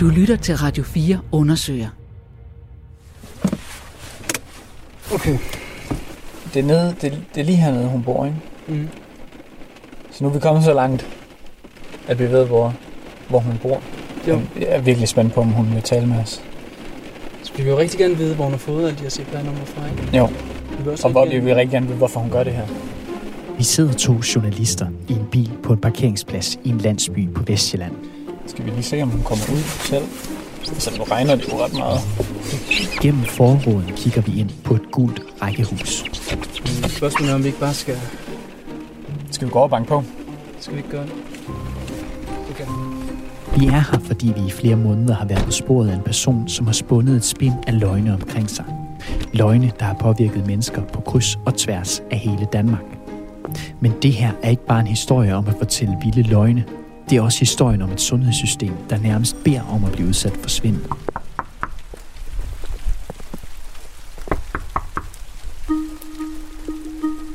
Du 0.00 0.08
lytter 0.08 0.36
til 0.36 0.56
Radio 0.56 0.82
4 0.82 1.20
undersøger. 1.32 1.88
Okay. 5.14 5.38
Det 6.54 6.60
er, 6.60 6.64
nede, 6.64 6.94
det, 7.00 7.22
det 7.34 7.40
er 7.40 7.44
lige 7.44 7.56
hernede, 7.56 7.86
hun 7.86 8.02
bor, 8.02 8.24
ikke? 8.24 8.36
Mm. 8.68 8.88
Så 10.10 10.24
nu 10.24 10.30
er 10.30 10.34
vi 10.34 10.38
kommet 10.38 10.64
så 10.64 10.74
langt, 10.74 11.06
at 12.08 12.18
vi 12.18 12.30
ved, 12.30 12.46
hvor, 12.46 12.74
hvor 13.28 13.38
hun 13.38 13.58
bor. 13.62 13.82
Jo. 14.28 14.40
Jeg 14.60 14.66
er 14.68 14.80
virkelig 14.80 15.08
spændt 15.08 15.34
på, 15.34 15.40
om 15.40 15.48
hun 15.48 15.74
vil 15.74 15.82
tale 15.82 16.06
med 16.06 16.16
os. 16.16 16.42
Så 17.42 17.52
vi 17.56 17.62
vil 17.62 17.70
jo 17.70 17.78
rigtig 17.78 17.98
gerne 17.98 18.16
vide, 18.16 18.34
hvor 18.34 18.44
hun 18.44 18.52
har 18.52 18.58
fået 18.58 18.86
alle 18.86 18.98
de 18.98 19.02
her 19.02 19.10
CPR-numre 19.10 19.66
fra, 19.66 19.86
ikke? 19.90 20.16
Jo, 20.16 20.26
Vi 20.70 20.82
vil 20.82 20.92
også 20.92 21.06
og 21.06 21.12
hvor 21.12 21.26
vi 21.26 21.38
vil 21.38 21.54
rigtig 21.54 21.70
gerne 21.70 21.86
vide, 21.86 21.98
hvorfor 21.98 22.20
hun 22.20 22.30
gør 22.30 22.44
det 22.44 22.52
her. 22.52 22.66
Vi 23.58 23.64
sidder 23.64 23.92
to 23.92 24.14
journalister 24.34 24.86
i 25.08 25.12
en 25.12 25.26
bil 25.30 25.50
på 25.62 25.72
en 25.72 25.78
parkeringsplads 25.78 26.58
i 26.64 26.68
en 26.68 26.78
landsby 26.78 27.28
på 27.34 27.42
Vestjylland. 27.46 28.19
Skal 28.50 28.64
vi 28.64 28.70
lige 28.70 28.82
se, 28.82 29.02
om 29.02 29.08
hun 29.08 29.22
kommer 29.22 29.44
ud 29.52 29.62
selv? 29.62 30.04
Så 30.78 30.90
nu 30.98 31.04
regner 31.04 31.34
det 31.34 31.52
jo 31.52 31.64
ret 31.64 31.72
meget. 31.72 32.00
Gennem 33.02 33.24
forråden 33.24 33.92
kigger 33.96 34.20
vi 34.20 34.40
ind 34.40 34.50
på 34.64 34.74
et 34.74 34.90
gult 34.92 35.20
rækkehus. 35.42 36.04
Spørgsmålet 36.88 37.30
er, 37.30 37.34
om 37.34 37.42
vi 37.42 37.46
ikke 37.46 37.60
bare 37.60 37.74
skal... 37.74 37.96
Skal 39.30 39.46
vi 39.46 39.52
gå 39.52 39.58
over 39.58 39.66
og 39.66 39.70
banke 39.70 39.88
på? 39.88 40.04
Skal 40.60 40.74
vi 40.74 40.78
ikke 40.78 40.90
gøre 40.90 41.02
det? 41.02 41.12
Okay. 42.50 42.64
Vi 43.58 43.66
er 43.66 43.70
her, 43.70 43.98
fordi 44.04 44.32
vi 44.36 44.46
i 44.46 44.50
flere 44.50 44.76
måneder 44.76 45.14
har 45.14 45.24
været 45.24 45.44
på 45.44 45.50
sporet 45.50 45.90
af 45.90 45.94
en 45.94 46.02
person, 46.02 46.48
som 46.48 46.66
har 46.66 46.74
spundet 46.74 47.16
et 47.16 47.24
spind 47.24 47.54
af 47.66 47.80
løgne 47.80 48.14
omkring 48.14 48.50
sig. 48.50 48.64
Løgne, 49.32 49.72
der 49.78 49.84
har 49.84 49.94
påvirket 49.94 50.46
mennesker 50.46 50.82
på 50.82 51.00
kryds 51.00 51.38
og 51.46 51.56
tværs 51.56 52.02
af 52.10 52.18
hele 52.18 52.46
Danmark. 52.52 52.84
Men 53.80 53.92
det 54.02 54.12
her 54.12 54.32
er 54.42 54.50
ikke 54.50 54.66
bare 54.66 54.80
en 54.80 54.86
historie 54.86 55.34
om 55.34 55.46
at 55.48 55.54
fortælle 55.58 55.96
vilde 56.04 56.22
løgne. 56.22 56.64
Det 57.10 57.18
er 57.18 57.22
også 57.22 57.40
historien 57.40 57.82
om 57.82 57.90
et 57.90 58.00
sundhedssystem, 58.00 58.72
der 58.90 58.96
nærmest 58.98 59.36
beder 59.44 59.62
om 59.74 59.84
at 59.84 59.92
blive 59.92 60.08
udsat 60.08 60.36
for 60.42 60.48
svindel. 60.48 60.86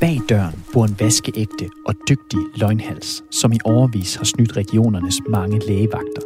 Bag 0.00 0.16
døren 0.30 0.56
bor 0.72 0.84
en 0.84 0.96
vaskeægte 1.00 1.66
og 1.88 1.94
dygtig 2.10 2.40
løgnhals, 2.60 3.08
som 3.40 3.52
i 3.52 3.58
overvis 3.64 4.16
har 4.16 4.24
snydt 4.24 4.56
regionernes 4.56 5.18
mange 5.28 5.56
lægevagter. 5.68 6.22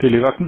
Det 0.00 0.06
er 0.06 0.12
lægevagten. 0.14 0.46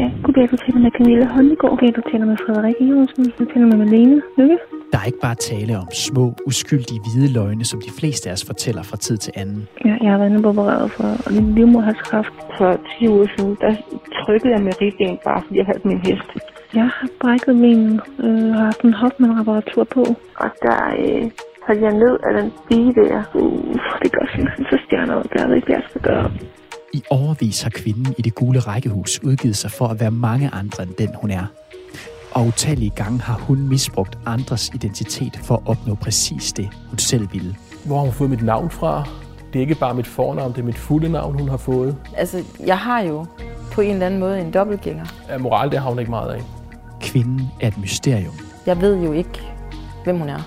Ja, 0.00 0.06
goddag, 0.24 0.48
du 0.52 0.56
taler 0.56 0.80
med 0.84 0.90
Camilla 0.96 1.26
Holmegård. 1.34 1.70
Goddag, 1.70 1.96
du 1.96 2.02
taler 2.10 2.26
med 2.26 2.36
Frederikke 2.46 2.84
Johnsen. 2.90 3.24
Du 3.38 3.44
taler 3.52 3.66
med 3.66 3.76
Malene 3.76 4.22
Lykke. 4.38 4.58
Der 4.92 4.98
er 4.98 5.04
ikke 5.04 5.22
bare 5.28 5.34
tale 5.34 5.78
om 5.78 5.88
små, 5.92 6.34
uskyldige 6.46 7.00
hvide 7.04 7.32
løgne, 7.32 7.64
som 7.64 7.80
de 7.80 7.92
fleste 7.98 8.28
af 8.28 8.32
os 8.32 8.44
fortæller 8.44 8.82
fra 8.82 8.96
tid 8.96 9.16
til 9.16 9.32
anden. 9.36 9.68
Ja, 9.84 9.94
jeg 10.02 10.10
har 10.12 10.18
været 10.18 10.30
inde 10.30 10.42
på 10.42 10.48
opereret 10.48 10.90
for 10.90 11.30
livmoderhalskræft. 11.30 12.34
For 12.58 12.70
10 12.98 13.08
uger 13.08 13.26
siden, 13.36 13.56
der 13.60 13.72
trykkede 14.20 14.52
jeg 14.54 14.62
med 14.66 14.72
ribben, 14.80 15.18
bare 15.24 15.42
fordi 15.42 15.58
jeg 15.58 15.66
havde 15.66 15.82
min 15.84 16.00
hest. 16.06 16.30
Jeg 16.74 16.88
har 16.96 17.08
brækket 17.20 17.54
benet 17.62 18.00
øh, 18.24 18.52
har 18.56 18.64
haft 18.64 18.80
en 18.80 18.94
Hoffmann-reparatur 18.94 19.84
på. 19.84 20.02
Og 20.42 20.50
der 20.66 20.80
øh, 21.02 21.30
faldt 21.66 21.82
jeg 21.86 21.92
ned 22.04 22.14
af 22.26 22.32
den 22.38 22.48
stige 22.60 22.90
der. 23.00 23.22
Uh, 23.34 23.74
det 24.02 24.10
gør 24.12 24.26
simpelthen 24.34 24.64
så 24.70 24.78
stjerner, 24.86 25.22
der 25.22 25.48
er 25.48 25.54
ikke, 25.54 25.66
hvad 25.66 25.76
jeg 25.76 25.86
skal 25.90 26.00
gøre. 26.00 26.30
I 26.98 27.02
overvis 27.10 27.62
har 27.62 27.70
kvinden 27.70 28.14
i 28.18 28.22
det 28.22 28.34
gule 28.34 28.58
rækkehus 28.58 29.20
udgivet 29.24 29.56
sig 29.56 29.70
for 29.78 29.86
at 29.86 30.00
være 30.00 30.10
mange 30.10 30.50
andre 30.60 30.82
end 30.82 30.94
den, 30.98 31.10
hun 31.20 31.30
er. 31.30 31.46
Og 32.36 32.46
utallige 32.46 32.90
gange 32.90 33.20
har 33.20 33.34
hun 33.34 33.68
misbrugt 33.68 34.18
andres 34.26 34.70
identitet 34.74 35.40
for 35.42 35.54
at 35.54 35.60
opnå 35.66 35.94
præcis 35.94 36.52
det, 36.52 36.68
hun 36.88 36.98
selv 36.98 37.28
ville. 37.32 37.56
Hvor 37.84 37.96
har 37.96 38.04
hun 38.04 38.12
fået 38.12 38.30
mit 38.30 38.42
navn 38.42 38.70
fra? 38.70 39.04
Det 39.52 39.58
er 39.58 39.60
ikke 39.60 39.74
bare 39.74 39.94
mit 39.94 40.06
fornavn, 40.06 40.52
det 40.52 40.58
er 40.58 40.64
mit 40.64 40.78
fulde 40.78 41.08
navn, 41.08 41.38
hun 41.38 41.48
har 41.48 41.56
fået. 41.56 41.96
Altså, 42.16 42.42
jeg 42.66 42.78
har 42.78 43.00
jo 43.00 43.26
på 43.72 43.80
en 43.80 43.90
eller 43.90 44.06
anden 44.06 44.20
måde 44.20 44.40
en 44.40 44.50
dobbeltgænger. 44.50 45.04
Ja, 45.28 45.38
moral, 45.38 45.70
det 45.70 45.78
har 45.78 45.88
hun 45.88 45.98
ikke 45.98 46.10
meget 46.10 46.32
af. 46.32 46.42
Kvinden 47.00 47.50
er 47.60 47.68
et 47.68 47.78
mysterium. 47.78 48.34
Jeg 48.66 48.80
ved 48.80 49.04
jo 49.04 49.12
ikke, 49.12 49.40
hvem 50.04 50.18
hun 50.18 50.28
er. 50.28 50.40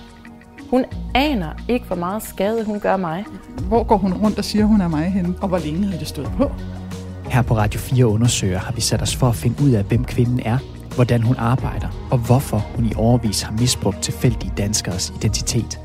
Hun 0.70 0.86
aner 1.16 1.50
ikke, 1.68 1.86
hvor 1.86 1.96
meget 1.96 2.24
skade 2.24 2.66
hun 2.66 2.80
gør 2.80 2.98
mig. 2.98 3.26
Hvor 3.68 3.84
går 3.84 3.98
hun 3.98 4.14
rundt 4.14 4.38
og 4.38 4.46
siger, 4.46 4.66
hun 4.66 4.82
er 4.82 4.88
mig 4.88 5.06
henne? 5.06 5.36
Og 5.42 5.48
hvor 5.48 5.58
længe 5.58 5.86
har 5.86 5.98
det 5.98 6.08
stået 6.08 6.32
på? 6.38 6.52
Her 7.30 7.42
på 7.42 7.58
Radio 7.58 7.80
4 7.80 8.08
undersøger 8.08 8.60
har 8.60 8.72
vi 8.72 8.82
sat 8.82 9.02
os 9.02 9.16
for 9.16 9.28
at 9.28 9.36
finde 9.36 9.64
ud 9.64 9.72
af, 9.72 9.84
hvem 9.84 10.06
kvinden 10.06 10.40
er, 10.46 10.58
hvordan 11.00 11.22
hun 11.24 11.36
arbejder, 11.38 12.08
og 12.12 12.18
hvorfor 12.18 12.58
hun 12.58 12.86
i 12.86 12.94
overvis 12.96 13.42
har 13.42 13.52
misbrugt 13.52 14.04
tilfældige 14.04 14.54
danskers 14.58 15.10
identitet. 15.10 15.80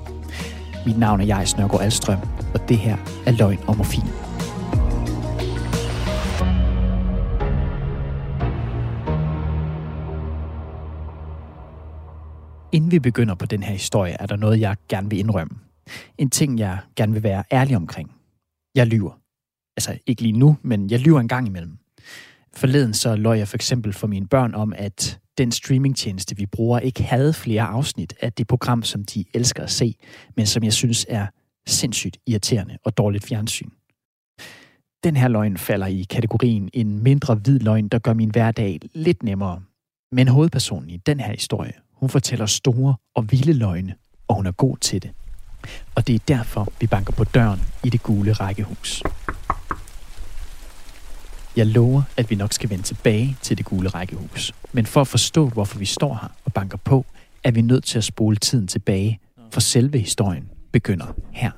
Mit 0.86 0.98
navn 0.98 1.20
er 1.20 1.24
Jais 1.24 1.56
Nørgaard 1.56 1.82
Alstrøm, 1.82 2.18
og 2.54 2.68
det 2.68 2.78
her 2.78 2.96
er 3.26 3.30
Løgn 3.30 3.58
og 3.68 3.76
Morfin. 3.76 4.02
Inden 12.72 12.90
vi 12.90 12.98
begynder 12.98 13.34
på 13.34 13.46
den 13.46 13.62
her 13.62 13.72
historie, 13.72 14.16
er 14.20 14.26
der 14.26 14.36
noget, 14.36 14.60
jeg 14.60 14.76
gerne 14.88 15.10
vil 15.10 15.18
indrømme. 15.18 15.56
En 16.18 16.30
ting, 16.30 16.58
jeg 16.58 16.78
gerne 16.96 17.12
vil 17.12 17.22
være 17.22 17.44
ærlig 17.52 17.76
omkring. 17.76 18.12
Jeg 18.74 18.86
lyver. 18.86 19.12
Altså 19.76 19.98
ikke 20.06 20.22
lige 20.22 20.38
nu, 20.38 20.56
men 20.62 20.90
jeg 20.90 21.00
lyver 21.00 21.20
en 21.20 21.28
gang 21.28 21.46
imellem. 21.46 21.78
Forleden 22.56 22.94
så 22.94 23.16
løj 23.16 23.38
jeg 23.38 23.48
for 23.48 23.56
eksempel 23.56 23.92
for 23.92 24.06
mine 24.06 24.26
børn 24.26 24.54
om, 24.54 24.72
at 24.76 25.18
den 25.38 25.52
streamingtjeneste, 25.52 26.36
vi 26.36 26.46
bruger, 26.46 26.78
ikke 26.78 27.02
havde 27.02 27.32
flere 27.32 27.62
afsnit 27.62 28.14
af 28.20 28.32
det 28.32 28.46
program, 28.46 28.82
som 28.82 29.04
de 29.04 29.24
elsker 29.34 29.62
at 29.62 29.70
se, 29.70 29.94
men 30.36 30.46
som 30.46 30.62
jeg 30.64 30.72
synes 30.72 31.06
er 31.08 31.26
sindssygt 31.66 32.16
irriterende 32.26 32.78
og 32.84 32.96
dårligt 32.96 33.24
fjernsyn. 33.24 33.70
Den 35.04 35.16
her 35.16 35.28
løgn 35.28 35.56
falder 35.56 35.86
i 35.86 36.06
kategorien 36.10 36.70
en 36.72 37.02
mindre 37.02 37.34
hvid 37.34 37.58
løgn, 37.58 37.88
der 37.88 37.98
gør 37.98 38.12
min 38.12 38.30
hverdag 38.30 38.80
lidt 38.94 39.22
nemmere. 39.22 39.62
Men 40.12 40.28
hovedpersonen 40.28 40.90
i 40.90 40.96
den 40.96 41.20
her 41.20 41.32
historie, 41.32 41.72
hun 41.92 42.08
fortæller 42.08 42.46
store 42.46 42.96
og 43.14 43.30
vilde 43.30 43.52
løgne, 43.52 43.94
og 44.28 44.36
hun 44.36 44.46
er 44.46 44.52
god 44.52 44.76
til 44.76 45.02
det. 45.02 45.10
Og 45.94 46.06
det 46.06 46.14
er 46.14 46.18
derfor, 46.28 46.72
vi 46.80 46.86
banker 46.86 47.12
på 47.12 47.24
døren 47.24 47.60
i 47.84 47.90
det 47.90 48.02
gule 48.02 48.32
rækkehus. 48.32 49.02
Jeg 51.56 51.66
lover, 51.66 52.02
at 52.16 52.30
vi 52.30 52.34
nok 52.34 52.52
skal 52.52 52.70
vende 52.70 52.84
tilbage 52.84 53.36
til 53.42 53.58
det 53.58 53.66
gule 53.66 53.88
rækkehus. 53.88 54.52
Men 54.72 54.86
for 54.86 55.00
at 55.00 55.08
forstå, 55.08 55.48
hvorfor 55.48 55.78
vi 55.78 55.84
står 55.84 56.18
her 56.22 56.28
og 56.44 56.52
banker 56.52 56.78
på, 56.78 57.06
er 57.44 57.50
vi 57.50 57.62
nødt 57.62 57.84
til 57.84 57.98
at 57.98 58.04
spole 58.04 58.36
tiden 58.36 58.66
tilbage, 58.66 59.20
for 59.50 59.60
selve 59.60 59.98
historien 59.98 60.48
begynder 60.72 61.06
her. 61.32 61.50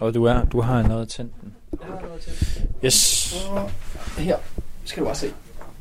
Og 0.00 0.14
du, 0.14 0.24
er, 0.24 0.44
du 0.44 0.60
har 0.60 0.82
noget 0.82 1.08
tændt 1.08 1.32
den. 1.40 1.52
Yes. 2.84 3.34
Her 4.18 4.36
skal 4.84 5.00
du 5.00 5.06
bare 5.06 5.14
se. 5.14 5.26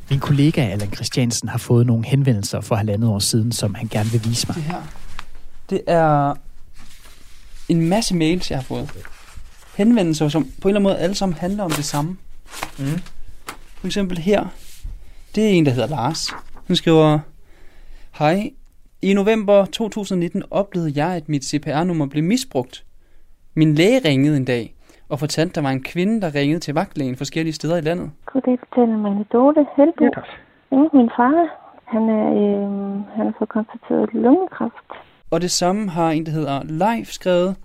Min 0.09 0.19
kollega 0.19 0.61
Allan 0.61 0.93
Christiansen 0.93 1.49
har 1.49 1.57
fået 1.57 1.85
nogle 1.85 2.05
henvendelser 2.05 2.61
for 2.61 2.75
halvandet 2.75 3.09
år 3.09 3.19
siden, 3.19 3.51
som 3.51 3.75
han 3.75 3.87
gerne 3.87 4.09
vil 4.09 4.25
vise 4.25 4.47
mig. 4.47 4.55
Det 4.55 4.63
her. 4.63 4.81
Det 5.69 5.81
er 5.87 6.33
en 7.69 7.89
masse 7.89 8.15
mails, 8.15 8.51
jeg 8.51 8.57
har 8.57 8.63
fået. 8.63 8.91
Henvendelser, 9.77 10.29
som 10.29 10.43
på 10.43 10.49
en 10.49 10.51
eller 10.69 10.79
anden 10.79 10.83
måde 10.83 10.97
alle 10.97 11.15
sammen 11.15 11.37
handler 11.37 11.63
om 11.63 11.71
det 11.71 11.85
samme. 11.85 12.17
Mm. 12.79 12.99
For 13.79 13.87
eksempel 13.87 14.17
her. 14.17 14.45
Det 15.35 15.43
er 15.43 15.49
en, 15.49 15.65
der 15.65 15.71
hedder 15.71 15.89
Lars. 15.89 16.29
Han 16.67 16.75
skriver, 16.75 17.19
Hej, 18.19 18.51
i 19.01 19.13
november 19.13 19.65
2019 19.65 20.43
oplevede 20.51 20.91
jeg, 20.95 21.15
at 21.15 21.29
mit 21.29 21.45
CPR-nummer 21.45 22.07
blev 22.07 22.23
misbrugt. 22.23 22.85
Min 23.55 23.75
læge 23.75 24.01
ringede 24.05 24.37
en 24.37 24.45
dag 24.45 24.73
og 25.09 25.19
fortalte, 25.19 25.51
at 25.51 25.55
der 25.55 25.61
var 25.61 25.69
en 25.69 25.83
kvinde, 25.83 26.21
der 26.21 26.35
ringede 26.35 26.59
til 26.59 26.73
vagtlægen 26.73 27.15
forskellige 27.15 27.53
steder 27.53 27.77
i 27.77 27.81
landet. 27.81 28.11
Goddag, 28.25 28.57
du 28.61 28.65
taler 28.75 28.97
med 28.97 29.25
Dorte 29.33 29.65
Helby. 29.77 30.07
Ja, 30.71 30.83
min 30.93 31.09
far, 31.17 31.35
han, 31.93 32.03
er, 32.09 32.27
øh, 32.41 32.61
han 33.15 33.25
har 33.25 33.33
fået 33.37 33.49
konstateret 33.49 34.09
lungekræft. 34.13 34.87
Og 35.31 35.41
det 35.41 35.51
samme 35.51 35.89
har 35.89 36.11
en, 36.11 36.25
der 36.25 36.31
hedder 36.31 36.63
Leif 36.63 37.07
skrevet. 37.07 37.55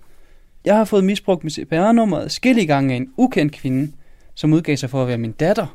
Jeg 0.65 0.77
har 0.77 0.85
fået 0.85 1.05
misbrugt 1.05 1.45
mit 1.45 1.53
CPR-nummer 1.53 2.29
skille 2.29 2.67
gange 2.67 2.93
af 2.95 2.97
en 2.97 3.13
ukendt 3.17 3.53
kvinde, 3.53 3.93
som 4.39 4.53
udgav 4.53 4.77
sig 4.77 4.91
for 4.91 5.03
at 5.03 5.09
være 5.09 5.19
min 5.19 5.33
datter. 5.33 5.67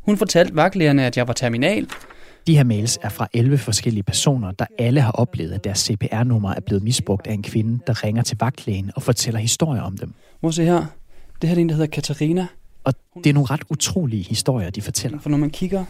Hun 0.00 0.16
fortalte 0.16 0.56
vagtlægerne, 0.56 1.06
at 1.06 1.16
jeg 1.16 1.28
var 1.28 1.32
terminal, 1.32 1.88
De 2.46 2.56
her 2.56 2.64
mails 2.64 2.98
er 3.02 3.08
fra 3.08 3.28
11 3.32 3.58
forskellige 3.58 4.02
personer, 4.02 4.50
der 4.50 4.66
alle 4.78 5.00
har 5.00 5.12
oplevet, 5.12 5.52
at 5.52 5.64
deres 5.64 5.78
CPR-nummer 5.78 6.54
er 6.54 6.60
blevet 6.60 6.82
misbrugt 6.82 7.26
af 7.26 7.32
en 7.32 7.42
kvinde, 7.42 7.78
der 7.86 8.04
ringer 8.04 8.22
til 8.22 8.36
vagtlægen 8.40 8.90
og 8.96 9.02
fortæller 9.02 9.40
historier 9.40 9.82
om 9.82 9.96
dem. 9.96 10.12
Hvor 10.40 10.50
se 10.50 10.64
her. 10.64 10.86
Det 11.42 11.48
her 11.48 11.56
er 11.56 11.60
en, 11.60 11.68
der 11.68 11.74
hedder 11.74 11.90
Katarina. 11.90 12.46
Og 12.84 12.94
det 13.24 13.30
er 13.30 13.34
nogle 13.34 13.50
ret 13.50 13.62
utrolige 13.70 14.22
historier, 14.22 14.70
de 14.70 14.82
fortæller. 14.82 15.18
For 15.18 15.30
når 15.30 15.38
man 15.38 15.50
kigger 15.50 15.84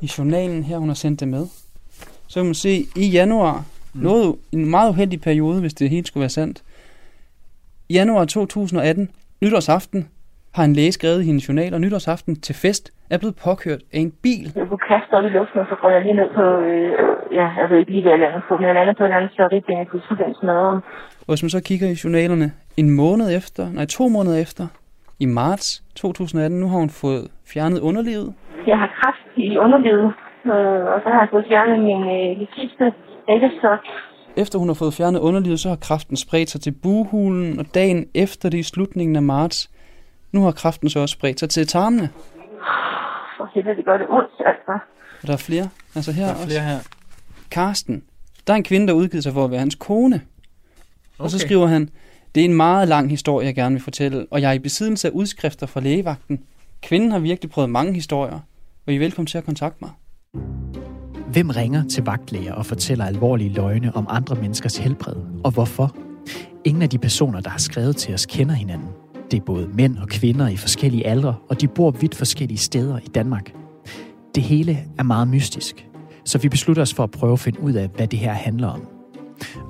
i 0.00 0.10
journalen 0.18 0.62
her, 0.62 0.78
hun 0.78 0.88
har 0.88 0.94
sendt 0.94 1.20
det 1.20 1.28
med, 1.28 1.46
så 2.26 2.40
kan 2.40 2.44
man 2.44 2.54
se 2.54 2.86
i 2.96 3.06
januar, 3.06 3.64
mm. 3.92 4.00
noget, 4.00 4.36
en 4.52 4.70
meget 4.70 4.90
uheldig 4.90 5.20
periode, 5.20 5.60
hvis 5.60 5.74
det 5.74 5.90
helt 5.90 6.06
skulle 6.06 6.20
være 6.20 6.30
sandt. 6.30 6.62
Januar 7.90 8.24
2018, 8.24 9.10
nytårsaften, 9.42 10.08
har 10.56 10.64
en 10.64 10.72
læge 10.78 10.92
skrevet 10.92 11.22
i 11.22 11.26
hendes 11.26 11.48
journal, 11.48 11.74
og 11.74 11.80
nytårsaften 11.80 12.34
til 12.46 12.54
fest 12.64 12.84
er 13.10 13.18
blevet 13.18 13.36
påkørt 13.44 13.82
af 13.94 14.00
en 14.06 14.12
bil. 14.24 14.46
Jeg 14.56 14.66
kunne 14.68 14.86
kaste 14.92 15.12
op 15.16 15.24
i 15.24 15.32
luften, 15.38 15.58
og 15.60 15.66
så 15.70 15.76
går 15.82 15.90
jeg 15.90 16.02
lige 16.02 16.16
ned 16.20 16.30
på, 16.38 16.44
øh, 16.70 16.90
ja, 17.38 17.46
jeg 17.60 17.66
ved 17.70 17.78
ikke 17.78 17.92
lige, 17.94 18.02
hvad 18.02 18.12
jeg 18.12 18.20
lander 18.20 18.40
på, 18.48 18.52
men 18.56 18.66
jeg 18.68 18.74
lander 18.74 18.94
på 19.00 19.04
en 19.04 19.12
anden 19.16 19.30
slageri, 19.34 19.58
jeg 19.68 19.86
kunne 19.90 20.02
den 20.24 20.34
smadret. 20.40 20.76
Og 21.26 21.30
hvis 21.32 21.42
man 21.44 21.50
så 21.56 21.62
kigger 21.68 21.88
i 21.88 22.00
journalerne, 22.04 22.48
en 22.76 22.90
måned 23.02 23.26
efter, 23.38 23.62
nej 23.76 23.86
to 23.98 24.04
måneder 24.16 24.38
efter, 24.46 24.64
i 25.24 25.26
marts 25.26 25.68
2018, 25.94 26.60
nu 26.60 26.66
har 26.68 26.78
hun 26.78 26.90
fået 27.04 27.24
fjernet 27.52 27.80
underlivet. 27.80 28.34
Jeg 28.66 28.78
har 28.82 28.90
kræft 28.98 29.26
i 29.36 29.58
underlivet, 29.64 30.08
øh, 30.52 30.84
og 30.92 30.98
så 31.02 31.08
har 31.12 31.20
jeg 31.24 31.28
fået 31.34 31.44
fjernet 31.48 31.78
min 31.88 32.02
øh, 32.16 32.46
sidste 32.56 32.84
æggestok. 33.34 33.80
Efter 34.36 34.58
hun 34.58 34.68
har 34.68 34.78
fået 34.82 34.94
fjernet 34.94 35.20
underlivet, 35.20 35.60
så 35.60 35.68
har 35.68 35.80
kræften 35.88 36.16
spredt 36.16 36.50
sig 36.50 36.60
til 36.60 36.74
buhulen, 36.82 37.58
og 37.60 37.66
dagen 37.74 38.00
efter 38.14 38.48
det 38.50 38.58
i 38.58 38.70
slutningen 38.72 39.16
af 39.16 39.22
marts, 39.22 39.58
nu 40.32 40.42
har 40.44 40.50
kræften 40.52 40.90
så 40.90 41.00
også 41.00 41.12
spredt 41.12 41.40
sig 41.40 41.50
til 41.50 41.66
tarmene. 41.66 42.08
For 43.36 43.50
helvede, 43.54 43.76
det 43.76 43.84
gør 43.84 43.96
det 43.98 44.06
ondt, 44.10 44.30
altså. 44.46 44.72
Og 45.22 45.26
der 45.26 45.32
er 45.32 45.36
flere. 45.36 45.68
Altså 45.94 46.12
her 46.12 46.26
Der 46.26 46.32
er 46.32 46.46
flere 46.46 46.60
her. 46.60 46.78
Karsten. 47.50 48.02
Der 48.46 48.52
er 48.52 48.56
en 48.56 48.64
kvinde, 48.64 48.86
der 48.86 48.92
udgiver 48.92 49.20
sig 49.22 49.32
for 49.32 49.44
at 49.44 49.50
være 49.50 49.60
hans 49.60 49.74
kone. 49.74 50.20
Og 51.18 51.30
så 51.30 51.36
Okay. 51.36 51.46
skriver 51.46 51.66
han, 51.66 51.88
det 52.34 52.40
er 52.40 52.44
en 52.44 52.54
meget 52.54 52.88
lang 52.88 53.10
historie, 53.10 53.46
jeg 53.46 53.54
gerne 53.54 53.74
vil 53.74 53.82
fortælle, 53.82 54.26
og 54.30 54.40
jeg 54.40 54.48
er 54.48 54.52
i 54.52 54.58
besiddelse 54.58 55.08
af 55.08 55.12
udskrifter 55.12 55.66
fra 55.66 55.80
lægevagten. 55.80 56.40
Kvinden 56.82 57.12
har 57.12 57.18
virkelig 57.18 57.50
prøvet 57.50 57.70
mange 57.70 57.94
historier, 57.94 58.40
og 58.86 58.92
I 58.92 58.94
er 58.94 58.98
velkommen 58.98 59.26
til 59.26 59.38
at 59.38 59.44
kontakte 59.44 59.78
mig. 59.80 59.90
Hvem 61.32 61.50
ringer 61.50 61.84
til 61.88 62.04
vagtlæger 62.04 62.52
og 62.54 62.66
fortæller 62.66 63.04
alvorlige 63.04 63.52
løgne 63.52 63.96
om 63.96 64.06
andre 64.10 64.34
menneskers 64.36 64.76
helbred, 64.76 65.16
og 65.44 65.50
hvorfor? 65.50 65.96
Ingen 66.64 66.82
af 66.82 66.88
de 66.90 66.98
personer, 66.98 67.40
der 67.40 67.50
har 67.50 67.58
skrevet 67.58 67.96
til 67.96 68.14
os, 68.14 68.26
kender 68.26 68.54
hinanden. 68.54 68.88
Det 69.32 69.40
er 69.40 69.44
både 69.44 69.68
mænd 69.74 69.98
og 69.98 70.08
kvinder 70.08 70.48
i 70.48 70.56
forskellige 70.56 71.06
aldre, 71.06 71.34
og 71.48 71.60
de 71.60 71.68
bor 71.68 71.90
vidt 71.90 72.14
forskellige 72.14 72.58
steder 72.58 72.98
i 72.98 73.06
Danmark. 73.14 73.52
Det 74.34 74.42
hele 74.42 74.84
er 74.98 75.02
meget 75.02 75.28
mystisk, 75.28 75.88
så 76.24 76.38
vi 76.38 76.48
beslutter 76.48 76.82
os 76.82 76.94
for 76.94 77.02
at 77.02 77.10
prøve 77.10 77.32
at 77.32 77.40
finde 77.40 77.60
ud 77.60 77.72
af, 77.72 77.88
hvad 77.96 78.06
det 78.06 78.18
her 78.18 78.32
handler 78.32 78.68
om. 78.68 78.86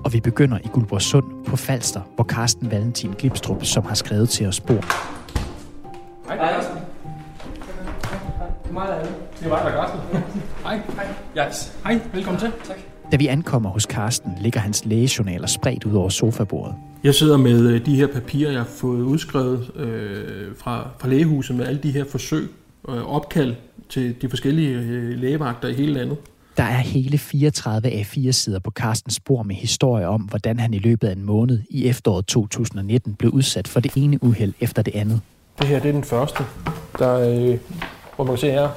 Og 0.04 0.12
vi 0.12 0.20
begynder 0.20 0.58
i 0.64 0.68
Guldborgsund 0.72 1.24
på 1.46 1.56
Falster, 1.56 2.00
hvor 2.14 2.24
Carsten 2.24 2.70
Valentin 2.70 3.10
Glipstrup, 3.18 3.64
som 3.64 3.84
har 3.84 3.94
skrevet 3.94 4.28
til 4.28 4.46
os, 4.46 4.60
bor. 4.60 4.84
Hej, 6.28 6.38
Carsten. 6.38 6.76
Det 9.40 9.50
var 9.50 9.62
der, 9.62 9.70
Carsten. 9.70 10.00
Hej. 10.64 10.80
Hej. 11.34 11.46
Yes. 11.48 11.78
Hej, 11.84 12.00
velkommen 12.12 12.40
til. 12.40 12.52
Tak. 12.64 12.76
Da 13.12 13.16
vi 13.16 13.26
ankommer 13.26 13.70
hos 13.70 13.82
Carsten, 13.82 14.32
ligger 14.40 14.60
hans 14.60 14.84
lægejournaler 14.84 15.46
spredt 15.46 15.84
ud 15.84 15.94
over 15.94 16.08
sofabordet. 16.08 16.74
Jeg 17.04 17.14
sidder 17.14 17.36
med 17.36 17.68
øh, 17.68 17.86
de 17.86 17.96
her 17.96 18.06
papirer, 18.06 18.50
jeg 18.50 18.60
har 18.60 18.68
fået 18.68 19.02
udskrevet 19.02 19.70
øh, 19.76 20.56
fra, 20.56 20.90
fra 20.98 21.08
lægehuset 21.08 21.56
med 21.56 21.66
alle 21.66 21.80
de 21.82 21.90
her 21.90 22.04
forsøg 22.04 22.48
og 22.84 23.06
opkald 23.06 23.54
til 23.88 24.22
de 24.22 24.28
forskellige 24.28 24.70
øh, 24.78 25.18
lægevagter 25.18 25.68
i 25.68 25.72
hele 25.72 25.92
landet. 25.92 26.16
Der 26.56 26.62
er 26.62 26.78
hele 26.78 27.18
34 27.18 27.88
A4-sider 27.88 28.58
på 28.58 28.70
Carstens 28.70 29.14
spor 29.14 29.42
med 29.42 29.56
historier 29.56 30.06
om, 30.06 30.20
hvordan 30.20 30.58
han 30.58 30.74
i 30.74 30.78
løbet 30.78 31.08
af 31.08 31.12
en 31.12 31.24
måned 31.24 31.60
i 31.70 31.86
efteråret 31.86 32.26
2019 32.26 33.14
blev 33.14 33.30
udsat 33.30 33.68
for 33.68 33.80
det 33.80 33.92
ene 33.96 34.24
uheld 34.24 34.54
efter 34.60 34.82
det 34.82 34.94
andet. 34.94 35.20
Det 35.58 35.66
her 35.66 35.80
det 35.80 35.88
er 35.88 35.92
den 35.92 36.04
første, 36.04 36.44
der, 36.98 37.14
øh, 37.14 37.58
hvor 38.16 38.24
man 38.24 38.34
kan 38.34 38.38
se 38.38 38.50
her, 38.50 38.68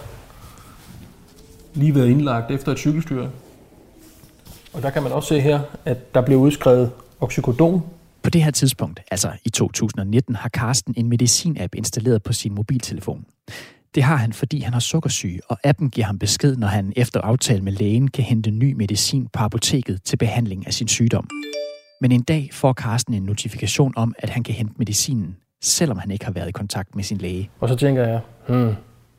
lige 1.74 1.95
været 1.95 2.07
indlagt 2.07 2.51
efter 2.51 2.71
et 2.71 2.78
cykelstyr. 2.78 3.28
Og 4.74 4.81
der 4.81 4.89
kan 4.89 5.04
man 5.04 5.12
også 5.12 5.30
se 5.30 5.39
her, 5.39 5.60
at 5.86 6.16
der 6.16 6.21
blev 6.21 6.38
udskrevet 6.38 6.92
oxycodon. 7.19 7.83
På 8.25 8.30
det 8.30 8.44
her 8.44 8.51
tidspunkt, 8.51 9.00
altså 9.12 9.31
i 9.44 9.50
2019, 9.50 10.36
har 10.36 10.50
Carsten 10.50 10.94
en 10.98 11.10
medicin-app 11.13 11.69
installeret 11.75 12.24
på 12.24 12.33
sin 12.33 12.56
mobiltelefon. 12.56 13.25
Det 13.95 14.04
har 14.04 14.16
han, 14.16 14.33
fordi 14.33 14.60
han 14.60 14.74
har 14.74 14.80
sukkersyge, 14.80 15.39
og 15.48 15.57
appen 15.63 15.89
giver 15.89 16.07
ham 16.07 16.19
besked, 16.19 16.56
når 16.56 16.68
han 16.68 16.94
efter 16.95 17.22
aftale 17.22 17.62
med 17.62 17.72
lægen 17.72 18.07
kan 18.07 18.24
hente 18.24 18.51
ny 18.51 18.74
medicin 18.74 19.27
på 19.33 19.39
apoteket 19.44 20.04
til 20.04 20.18
behandling 20.18 20.68
af 20.68 20.74
sin 20.74 20.88
sygdom. 20.88 21.30
Men 22.01 22.12
en 22.12 22.22
dag 22.22 22.50
får 22.51 22.74
Carsten 22.74 23.13
en 23.13 23.24
notifikation 23.24 23.94
om, 23.95 24.16
at 24.19 24.30
han 24.30 24.44
kan 24.44 24.56
hente 24.56 24.74
medicinen, 24.78 25.38
selvom 25.62 25.98
han 25.98 26.12
ikke 26.12 26.25
har 26.25 26.31
været 26.31 26.50
i 26.50 26.51
kontakt 26.51 26.95
med 26.95 27.04
sin 27.04 27.18
læge. 27.18 27.50
Og 27.60 27.69
så 27.69 27.75
tænker 27.75 28.04
jeg, 28.04 28.21
hmm, 28.48 28.75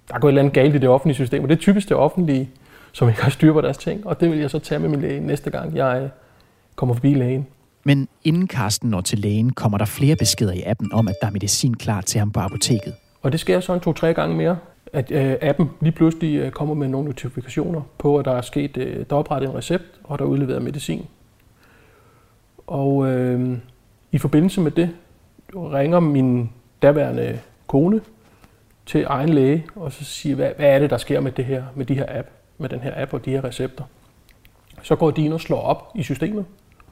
der 0.09 0.15
er 0.15 0.19
gået 0.19 0.31
et 0.31 0.33
eller 0.33 0.43
andet 0.43 0.55
galt 0.55 0.75
i 0.75 0.79
det 0.79 0.89
offentlige 0.89 1.15
system. 1.15 1.43
Og 1.43 1.49
det 1.49 1.57
er 1.57 1.61
typisk 1.61 1.89
det 1.89 1.97
offentlige, 1.97 2.51
som 2.93 3.09
ikke 3.09 3.23
har 3.23 3.31
styr 3.31 3.53
på 3.53 3.61
deres 3.61 3.79
ting. 3.79 4.07
Og 4.07 4.21
det 4.21 4.31
vil 4.31 4.39
jeg 4.39 4.51
så 4.51 4.59
tage 4.59 4.79
med 4.79 4.89
min 4.89 5.01
læge 5.01 5.21
næste 5.21 5.51
gang, 5.51 5.77
jeg 5.77 6.11
kommer 6.77 6.95
forbi 6.95 7.15
lægen. 7.15 7.47
Men 7.87 8.09
inden 8.25 8.47
Karsten 8.47 8.91
når 8.91 9.01
til 9.01 9.19
lægen, 9.19 9.53
kommer 9.53 9.79
der 9.79 9.85
flere 9.85 10.17
beskeder 10.17 10.53
i 10.53 10.63
appen 10.63 10.93
om, 10.93 11.09
at 11.09 11.15
der 11.21 11.27
er 11.27 11.31
medicin 11.31 11.75
klar 11.75 12.01
til 12.01 12.19
ham 12.19 12.31
på 12.31 12.41
apoteket. 12.41 12.95
Og 13.23 13.33
det 13.33 13.41
sker 13.41 13.61
sådan 13.61 13.81
to-tre 13.81 14.15
gange 14.15 14.37
mere, 14.37 14.59
at 14.93 15.11
øh, 15.11 15.37
appen 15.41 15.71
lige 15.81 15.93
pludselig 15.93 16.37
øh, 16.37 16.51
kommer 16.51 16.75
med 16.75 16.89
nogle 16.89 17.07
notifikationer 17.07 17.83
på, 17.99 18.19
at 18.19 18.25
der 18.25 18.33
er 18.33 18.41
sket, 18.41 18.77
øh, 18.77 18.97
der 19.11 19.17
er 19.17 19.21
oprettet 19.21 19.51
en 19.51 19.57
recept, 19.57 19.85
og 20.05 20.19
der 20.19 20.25
er 20.25 20.29
udleveret 20.29 20.63
medicin. 20.63 21.07
Og 22.67 23.07
øh, 23.07 23.59
i 24.13 24.19
forbindelse 24.19 24.61
med 24.61 24.71
det 24.71 24.91
ringer 25.55 26.01
min 26.01 26.51
daværende 26.83 27.39
kone 27.67 28.01
til 28.87 29.05
egen 29.09 29.29
læge, 29.29 29.67
og 29.77 29.93
så 29.93 30.05
siger, 30.05 30.37
hvad, 30.37 30.51
hvad 30.57 30.67
er 30.67 30.79
det, 30.79 30.91
der 30.91 30.99
sker 30.99 31.21
med 31.21 31.33
det 31.33 31.45
her, 31.45 31.65
med 31.75 31.87
de 31.87 31.95
her 31.95 32.07
app, 32.09 32.29
med 32.59 32.69
den 32.69 32.81
her 32.81 32.93
app 33.03 33.15
og 33.15 33.25
de 33.25 33.31
her 33.31 33.45
recepter. 33.45 33.85
Så 34.83 34.97
går 34.97 35.11
de 35.11 35.25
ind 35.25 35.33
og 35.33 35.41
slår 35.41 35.61
op 35.61 35.91
i 35.95 36.03
systemet, 36.03 36.45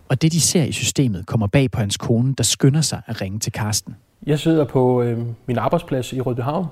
og 0.08 0.22
det, 0.22 0.32
de 0.32 0.40
ser 0.40 0.64
i 0.64 0.72
systemet, 0.72 1.26
kommer 1.26 1.46
bag 1.46 1.70
på 1.70 1.80
hans 1.80 1.96
kone, 1.96 2.34
der 2.34 2.44
skynder 2.44 2.80
sig 2.80 3.02
at 3.06 3.20
ringe 3.20 3.38
til 3.38 3.52
Carsten. 3.52 3.96
Jeg 4.26 4.38
sidder 4.38 4.64
på 4.64 5.02
øh, 5.02 5.18
min 5.46 5.58
arbejdsplads 5.58 6.12
i 6.12 6.20
Rødbyhavn, 6.20 6.66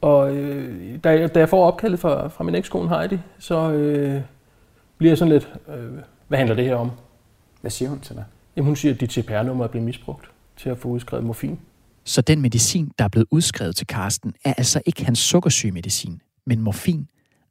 og 0.00 0.36
øh, 0.36 0.98
da, 1.04 1.10
jeg, 1.10 1.34
da 1.34 1.38
jeg 1.38 1.48
får 1.48 1.66
opkaldet 1.66 2.00
fra, 2.00 2.28
fra 2.28 2.44
min 2.44 2.54
ekskone 2.54 2.88
Heidi, 2.88 3.18
så 3.38 3.70
øh, 3.72 4.20
bliver 4.98 5.10
jeg 5.10 5.18
sådan 5.18 5.32
lidt, 5.32 5.52
øh, 5.68 5.98
hvad 6.28 6.38
handler 6.38 6.56
det 6.56 6.64
her 6.64 6.74
om? 6.74 6.90
Hvad 7.60 7.70
siger 7.70 7.88
hun 7.88 8.00
til 8.00 8.16
dig? 8.16 8.24
Jamen 8.56 8.66
hun 8.66 8.76
siger, 8.76 8.94
at 8.94 9.00
dit 9.00 9.12
CPR-nummer 9.12 9.64
er 9.64 9.68
blevet 9.68 9.84
misbrugt 9.84 10.30
til 10.56 10.70
at 10.70 10.78
få 10.78 10.88
udskrevet 10.88 11.24
morfin. 11.24 11.58
Så 12.04 12.20
den 12.20 12.40
medicin, 12.40 12.90
der 12.98 13.04
er 13.04 13.08
blevet 13.08 13.26
udskrevet 13.30 13.76
til 13.76 13.86
Carsten, 13.86 14.34
er 14.44 14.54
altså 14.54 14.82
ikke 14.86 15.04
hans 15.04 15.18
sukkersygmedicin, 15.18 16.20
men 16.46 16.60
morfin. 16.60 17.08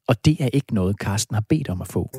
Og 0.07 0.25
det 0.25 0.37
er 0.39 0.49
ikke 0.53 0.73
noget, 0.73 0.95
Carsten 0.95 1.33
har 1.33 1.43
bedt 1.49 1.69
om 1.69 1.81
at 1.81 1.87
få. 1.87 2.11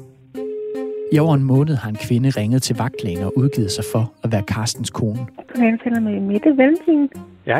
I 1.14 1.18
over 1.18 1.34
en 1.34 1.44
måned 1.44 1.74
har 1.76 1.88
en 1.88 1.96
kvinde 2.06 2.28
ringet 2.30 2.62
til 2.62 2.76
vagtlægen 2.76 3.22
og 3.24 3.32
udgivet 3.38 3.70
sig 3.70 3.84
for 3.92 4.12
at 4.24 4.32
være 4.32 4.42
Carstens 4.42 4.90
kone. 4.90 5.18
Jeg 5.56 5.78
taler 5.84 6.00
med 6.00 6.20
Mette 6.20 6.56
Valentin. 6.56 7.10
Ja, 7.46 7.58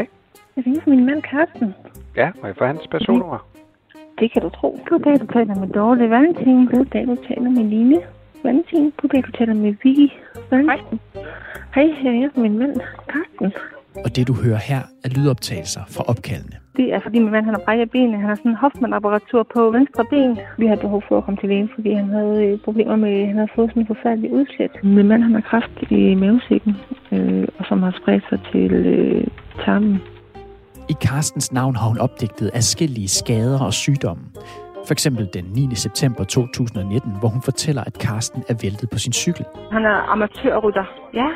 Jeg 0.57 0.67
ringer 0.67 0.81
for 0.85 0.91
min 0.91 1.07
mand 1.07 1.23
Carsten. 1.23 1.75
ja, 2.17 2.31
må 2.41 2.47
jeg 2.47 2.55
få 2.59 2.65
hans 2.67 2.87
personnummer? 2.91 3.47
Det 4.21 4.33
kan 4.33 4.43
du 4.43 4.49
tro. 4.49 4.81
Goddag, 4.89 5.21
du 5.21 5.27
taler 5.27 5.55
med 5.55 5.69
Dorte 5.69 6.11
Valentin. 6.11 6.67
Goddag, 6.67 7.07
du 7.07 7.17
taler 7.29 7.51
med 7.51 7.65
Line 7.65 7.99
Valentin. 8.45 8.93
Goddag, 9.01 9.23
du 9.27 9.31
taler 9.39 9.55
med 9.55 9.75
Vicky 9.83 10.09
Valentin. 10.51 11.01
Hej, 11.75 11.87
jeg 12.05 12.13
ringer 12.13 12.29
for 12.35 12.41
min 12.41 12.59
mand 12.59 12.75
Carsten. 13.13 13.53
Og 14.05 14.17
det, 14.17 14.29
du 14.29 14.35
hører 14.45 14.57
her, 14.71 14.83
er 15.05 15.09
lydoptagelser 15.09 15.81
fra 15.89 16.05
opkaldene. 16.09 16.57
Det 16.77 16.95
er 16.95 17.01
fordi 17.01 17.19
min 17.19 17.33
mand 17.33 17.45
han 17.45 17.55
har 17.55 17.63
brækket 17.67 17.91
benet. 17.91 18.21
Han 18.21 18.29
har 18.29 18.35
sådan 18.35 18.51
en 18.51 18.57
Hoffmann-apparatur 18.57 19.43
på 19.55 19.71
venstre 19.71 20.05
ben. 20.11 20.39
Vi 20.59 20.67
har 20.67 20.77
behov 20.77 21.03
for 21.09 21.19
at 21.19 21.25
komme 21.25 21.39
til 21.41 21.49
lægen, 21.49 21.71
fordi 21.75 21.91
han 21.93 22.09
havde 22.09 22.37
øh, 22.45 22.59
problemer 22.67 22.97
med, 22.97 23.27
han 23.27 23.37
havde 23.37 23.53
fået 23.57 23.71
sådan 23.71 23.83
en 23.83 23.87
forfærdelig 23.87 24.33
udslæt. 24.33 24.71
Min 24.83 25.09
mand 25.09 25.23
han 25.23 25.35
har 25.35 25.41
kræft 25.41 25.77
i 25.91 26.15
mavesækken, 26.15 26.75
øh, 27.13 27.49
og 27.59 27.65
som 27.69 27.83
har 27.83 27.95
spredt 28.01 28.25
sig 28.29 28.41
til 28.53 28.73
øh, 28.73 29.27
tarmen. 29.65 29.99
I 30.89 30.95
Carstens 31.05 31.53
navn 31.53 31.77
har 31.77 31.89
hun 31.89 31.99
opdigtet 31.99 32.51
adskillige 32.55 33.09
skader 33.09 33.61
og 33.65 33.73
sygdomme. 33.73 34.25
For 34.87 34.93
eksempel 34.93 35.29
den 35.35 35.45
9. 35.45 35.75
september 35.75 36.25
2019, 36.25 37.13
hvor 37.21 37.29
hun 37.29 37.43
fortæller, 37.43 37.85
at 37.85 37.95
Carsten 37.95 38.43
er 38.49 38.55
væltet 38.63 38.91
på 38.91 38.99
sin 38.99 39.13
cykel. 39.13 39.45
Han 39.73 39.85
er 39.85 39.99
amatørrytter. 40.13 40.85
Ja. 41.15 41.29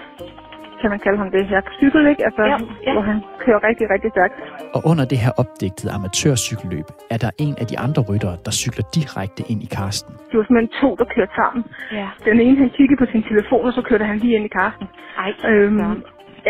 Kan 0.80 0.90
man 0.94 1.00
kalde 1.04 1.18
ham 1.22 1.30
det? 1.36 1.42
Jeg 1.50 1.62
cykel, 1.80 2.02
ikke? 2.12 2.22
Altså, 2.28 2.42
ja, 2.52 2.56
ja. 2.86 2.92
hvor 2.96 3.04
han 3.10 3.18
kører 3.44 3.60
rigtig, 3.68 3.86
rigtig 3.94 4.10
stærkt. 4.16 4.34
Og 4.76 4.80
under 4.90 5.04
det 5.12 5.18
her 5.24 5.32
opdigtede 5.42 5.90
amatørcykelløb 5.96 6.86
er 7.14 7.18
der 7.24 7.30
en 7.44 7.54
af 7.62 7.66
de 7.70 7.76
andre 7.86 8.02
ryttere, 8.10 8.36
der 8.46 8.52
cykler 8.62 8.84
direkte 8.98 9.42
ind 9.52 9.60
i 9.66 9.68
Carsten. 9.76 10.12
Det 10.30 10.36
var 10.38 10.44
simpelthen 10.46 10.72
to, 10.82 10.88
der 11.00 11.06
kørte 11.14 11.34
sammen. 11.40 11.62
Ja. 12.00 12.08
Den 12.28 12.36
ene, 12.46 12.56
han 12.64 12.70
kiggede 12.78 12.98
på 13.02 13.06
sin 13.12 13.22
telefon, 13.30 13.62
og 13.68 13.72
så 13.78 13.82
kørte 13.88 14.04
han 14.10 14.16
lige 14.18 14.34
ind 14.36 14.44
i 14.50 14.52
Karsten. 14.58 14.86
Ej, 15.24 15.30
Øhm, 15.50 16.02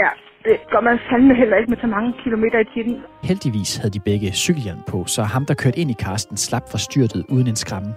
ja, 0.03 0.09
det 0.47 0.57
gør 0.73 0.81
man 0.89 0.99
fandme 1.11 1.35
heller 1.35 1.57
ikke 1.61 1.71
med 1.71 1.79
så 1.81 1.87
mange 1.87 2.11
kilometer 2.25 2.59
i 2.59 2.69
tiden. 2.75 2.97
Heldigvis 3.31 3.71
havde 3.77 3.93
de 3.97 4.01
begge 4.11 4.29
cykelhjelm 4.33 4.83
på, 4.93 4.99
så 5.07 5.23
ham, 5.23 5.45
der 5.47 5.55
kørte 5.55 5.79
ind 5.81 5.91
i 5.91 5.99
Carsten, 6.05 6.37
slap 6.37 6.63
fra 6.73 6.79
styrtet 6.79 7.25
uden 7.35 7.47
en 7.53 7.57
skræmme. 7.57 7.91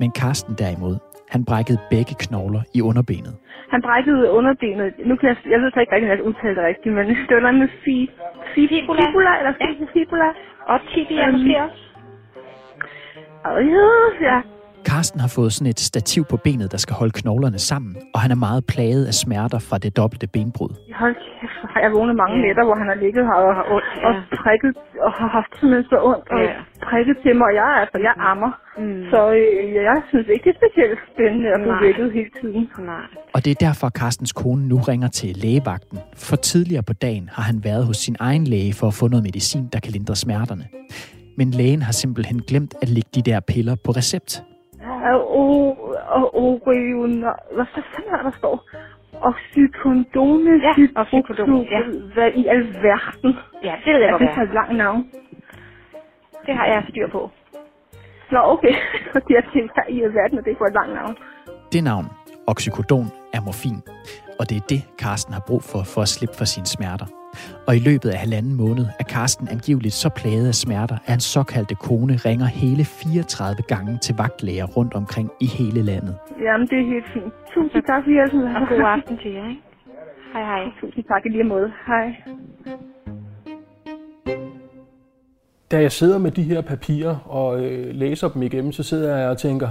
Men 0.00 0.12
Carsten 0.20 0.54
derimod, 0.58 0.96
han 1.30 1.44
brækkede 1.44 1.78
begge 1.90 2.14
knogler 2.24 2.62
i 2.74 2.80
underbenet. 2.82 3.34
Han 3.70 3.82
brækkede 3.82 4.30
underbenet. 4.30 4.94
Nu 5.06 5.16
kan 5.16 5.28
jeg, 5.28 5.36
jeg 5.52 5.60
ved 5.60 5.70
så 5.72 5.80
ikke 5.80 5.92
rigtig, 5.92 6.10
om 6.10 6.16
jeg 6.18 6.24
udtalte 6.24 6.60
det 6.60 6.68
rigtigt, 6.68 6.94
men 6.94 7.06
det 7.08 7.34
var 7.36 7.40
noget 7.40 7.58
med 7.58 7.68
fi, 7.84 8.10
fi, 8.54 8.68
fibula. 8.68 9.00
fibula, 9.02 9.38
eller 9.38 9.52
fi, 9.52 9.86
fibula. 9.92 10.28
Og 10.66 10.80
tibia 10.94 11.26
Øhm, 11.26 11.32
måske 11.32 11.62
også. 11.62 11.82
Og 13.44 13.64
ja, 13.64 13.88
ja. 14.20 14.40
Carsten 14.90 15.20
har 15.24 15.28
fået 15.38 15.52
sådan 15.52 15.70
et 15.74 15.80
stativ 15.90 16.22
på 16.32 16.36
benet, 16.46 16.72
der 16.74 16.78
skal 16.84 16.94
holde 17.00 17.12
knoglerne 17.20 17.58
sammen, 17.70 17.92
og 18.14 18.18
han 18.24 18.30
er 18.36 18.40
meget 18.48 18.62
plaget 18.72 19.04
af 19.10 19.14
smerter 19.22 19.58
fra 19.68 19.76
det 19.84 19.96
dobbelte 19.96 20.26
benbrud. 20.36 20.72
Hold 21.02 21.14
kæft, 21.14 21.58
har 21.74 21.80
jeg 21.84 21.90
vågnet 21.98 22.16
mange 22.22 22.36
nætter, 22.46 22.64
hvor 22.68 22.76
han 22.82 22.88
har 22.92 22.98
ligget 23.04 23.22
her 23.30 23.36
og, 23.48 23.52
har 23.58 23.66
ondt, 23.76 23.88
og 24.08 24.12
prikket, 24.42 24.72
og 25.06 25.10
har 25.20 25.28
haft 25.38 25.50
simpelthen 25.58 25.86
så 25.92 25.98
ondt, 26.12 26.26
og 26.34 26.40
Ja. 26.48 26.54
prikket 26.88 27.16
til 27.24 27.32
mig, 27.38 27.46
og 27.50 27.54
jeg, 27.60 27.66
er- 27.74 27.80
altså, 27.84 27.98
jeg 28.08 28.14
ammer. 28.32 28.52
Mm. 28.82 29.02
Så 29.12 29.20
øh, 29.40 29.74
jeg 29.90 29.98
synes 30.10 30.26
ikke, 30.34 30.44
det 30.46 30.52
er 30.54 30.60
specielt 30.62 30.98
spændende 31.12 31.48
at 31.56 31.60
blive 31.64 31.78
vækket 31.86 32.08
hele 32.18 32.30
tiden. 32.40 32.62
Nej. 32.92 33.04
Og 33.34 33.38
det 33.44 33.50
er 33.56 33.60
derfor, 33.66 33.86
Carstens 34.00 34.32
kone 34.40 34.62
nu 34.72 34.76
ringer 34.90 35.08
til 35.18 35.30
lægevagten. 35.44 35.98
For 36.28 36.36
tidligere 36.36 36.82
på 36.90 36.94
dagen 37.06 37.26
har 37.36 37.42
han 37.50 37.58
været 37.68 37.86
hos 37.88 37.96
sin 38.06 38.16
egen 38.28 38.44
læge 38.52 38.72
for 38.80 38.86
at 38.92 38.94
få 39.00 39.04
noget 39.12 39.22
medicin, 39.28 39.64
der 39.72 39.78
kan 39.84 39.92
lindre 39.96 40.16
smerterne. 40.24 40.64
Men 41.38 41.50
lægen 41.50 41.82
har 41.82 41.92
simpelthen 42.02 42.38
glemt 42.50 42.74
at 42.82 42.88
lægge 42.88 43.10
de 43.14 43.22
der 43.30 43.40
piller 43.52 43.76
på 43.84 43.90
recept. 44.00 44.42
Og 45.12 46.34
Orion, 46.44 47.20
hvad 47.54 47.66
så 47.74 47.82
fanden 47.94 48.14
er 48.18 48.22
der 48.22 48.30
står? 48.38 48.56
Oxycodone, 49.28 50.50
Ja, 50.66 50.72
oxycodone, 51.00 51.66
ja. 51.70 51.80
Hvad 52.14 52.30
i 52.34 52.46
alverden? 52.46 53.32
Ja, 53.62 53.74
det 53.84 53.94
ved 53.94 54.00
jeg 54.00 54.08
Er 54.08 54.10
godt, 54.10 54.20
det 54.20 54.38
er. 54.38 54.42
et 54.42 54.54
langt 54.54 54.76
navn? 54.76 55.06
Det 56.46 56.54
har 56.56 56.66
jeg 56.66 56.84
styr 56.90 57.08
på. 57.12 57.30
Nå, 58.32 58.38
okay. 58.44 58.74
Fordi 59.12 59.34
jeg 59.34 59.44
tænkte, 59.52 59.80
i 59.88 60.02
alverden 60.02 60.38
er 60.38 60.42
det 60.42 60.54
for 60.58 60.64
et 60.64 60.72
langt 60.74 60.94
navn? 60.94 61.16
Det 61.72 61.84
navn, 61.84 62.06
oxycodon, 62.46 63.06
er 63.34 63.40
morfin. 63.40 63.82
Og 64.40 64.50
det 64.50 64.56
er 64.56 64.66
det, 64.68 64.82
Karsten 64.98 65.34
har 65.34 65.44
brug 65.46 65.62
for, 65.62 65.82
for 65.94 66.00
at 66.02 66.08
slippe 66.08 66.34
for 66.38 66.44
sine 66.44 66.66
smerter. 66.66 67.06
Og 67.66 67.76
i 67.76 67.78
løbet 67.88 68.08
af 68.14 68.18
halvanden 68.18 68.54
måned 68.54 68.86
er 69.00 69.04
Karsten 69.04 69.48
angiveligt 69.48 69.94
så 69.94 70.08
plaget 70.08 70.46
af 70.48 70.54
smerter, 70.54 70.94
at 70.94 71.10
hans 71.12 71.24
såkaldte 71.24 71.74
kone 71.74 72.14
ringer 72.16 72.46
hele 72.46 72.84
34 72.84 73.62
gange 73.72 73.98
til 74.04 74.14
vagtlæger 74.18 74.66
rundt 74.76 74.94
omkring 74.94 75.30
i 75.40 75.46
hele 75.46 75.82
landet. 75.82 76.14
Jamen, 76.46 76.66
det 76.70 76.78
er 76.82 76.86
helt 76.94 77.08
fint. 77.14 77.32
Tusind 77.54 77.82
tak 77.90 78.00
for 78.04 78.10
hjælpen. 78.10 78.40
Og 78.56 78.68
god 78.68 78.82
aften 78.96 79.18
til 79.22 79.30
jer, 79.32 79.48
ikke? 79.48 79.62
Hej, 80.32 80.42
hej. 80.42 80.62
Tusind 80.80 81.04
tak 81.04 81.22
i 81.26 81.28
lige 81.28 81.44
måde. 81.44 81.72
Hej. 81.86 82.06
Da 85.70 85.80
jeg 85.80 85.92
sidder 85.92 86.18
med 86.18 86.30
de 86.30 86.42
her 86.42 86.60
papirer 86.60 87.16
og 87.24 87.64
øh, 87.64 87.94
læser 87.94 88.28
dem 88.28 88.42
igennem, 88.42 88.72
så 88.72 88.82
sidder 88.82 89.16
jeg 89.16 89.28
og 89.28 89.38
tænker, 89.38 89.68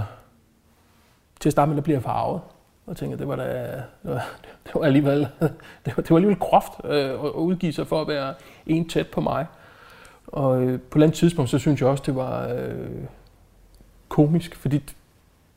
til 1.40 1.48
at 1.48 1.52
starte 1.52 1.68
med, 1.68 1.76
der 1.76 1.82
bliver 1.82 1.96
jeg 1.96 2.02
farvet. 2.02 2.40
Og 2.86 2.96
tænker, 2.96 3.16
det 3.16 3.28
var 3.28 3.36
da, 3.36 3.72
det 4.02 4.10
var, 4.10 4.30
det 4.64 4.74
var 4.74 4.84
alligevel, 4.84 5.20
det 5.84 5.96
var, 5.96 6.02
det 6.02 6.10
var 6.10 6.16
alligevel 6.16 6.38
groft 6.38 6.72
øh, 6.84 7.10
at 7.10 7.30
udgive 7.34 7.72
sig 7.72 7.86
for 7.86 8.00
at 8.00 8.08
være 8.08 8.34
en 8.66 8.88
tæt 8.88 9.06
på 9.06 9.20
mig. 9.20 9.46
Og 10.26 10.62
øh, 10.62 10.66
på 10.66 10.72
et 10.72 10.94
eller 10.94 11.06
andet 11.06 11.18
tidspunkt, 11.18 11.50
så 11.50 11.58
synes 11.58 11.80
jeg 11.80 11.88
også, 11.88 12.02
det 12.06 12.16
var 12.16 12.48
øh, 12.48 13.04
komisk, 14.08 14.54
fordi 14.54 14.82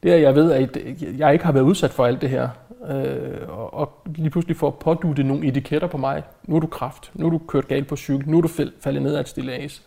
det 0.04 0.14
er, 0.14 0.18
jeg 0.18 0.36
ved, 0.36 0.52
at 0.52 0.78
jeg 1.18 1.34
ikke 1.34 1.46
har 1.46 1.52
været 1.52 1.64
udsat 1.64 1.92
for 1.92 2.06
alt 2.06 2.22
det 2.22 2.30
her. 2.30 2.50
Øh, 2.88 3.50
og, 3.50 3.74
og 3.74 4.02
lige 4.06 4.30
pludselig 4.30 4.58
får 4.58 4.70
påduttet 4.70 5.26
nogle 5.26 5.48
etiketter 5.48 5.88
på 5.88 5.98
mig. 5.98 6.24
Nu 6.44 6.56
er 6.56 6.60
du 6.60 6.68
kraft, 6.68 7.12
nu 7.14 7.26
er 7.26 7.30
du 7.30 7.38
kørt 7.38 7.68
galt 7.68 7.88
på 7.88 7.96
cykel, 7.96 8.30
nu 8.30 8.38
er 8.38 8.42
du 8.42 8.50
faldet 8.80 9.02
ned 9.02 9.16
af 9.16 9.20
et 9.20 9.28
stillads. 9.28 9.84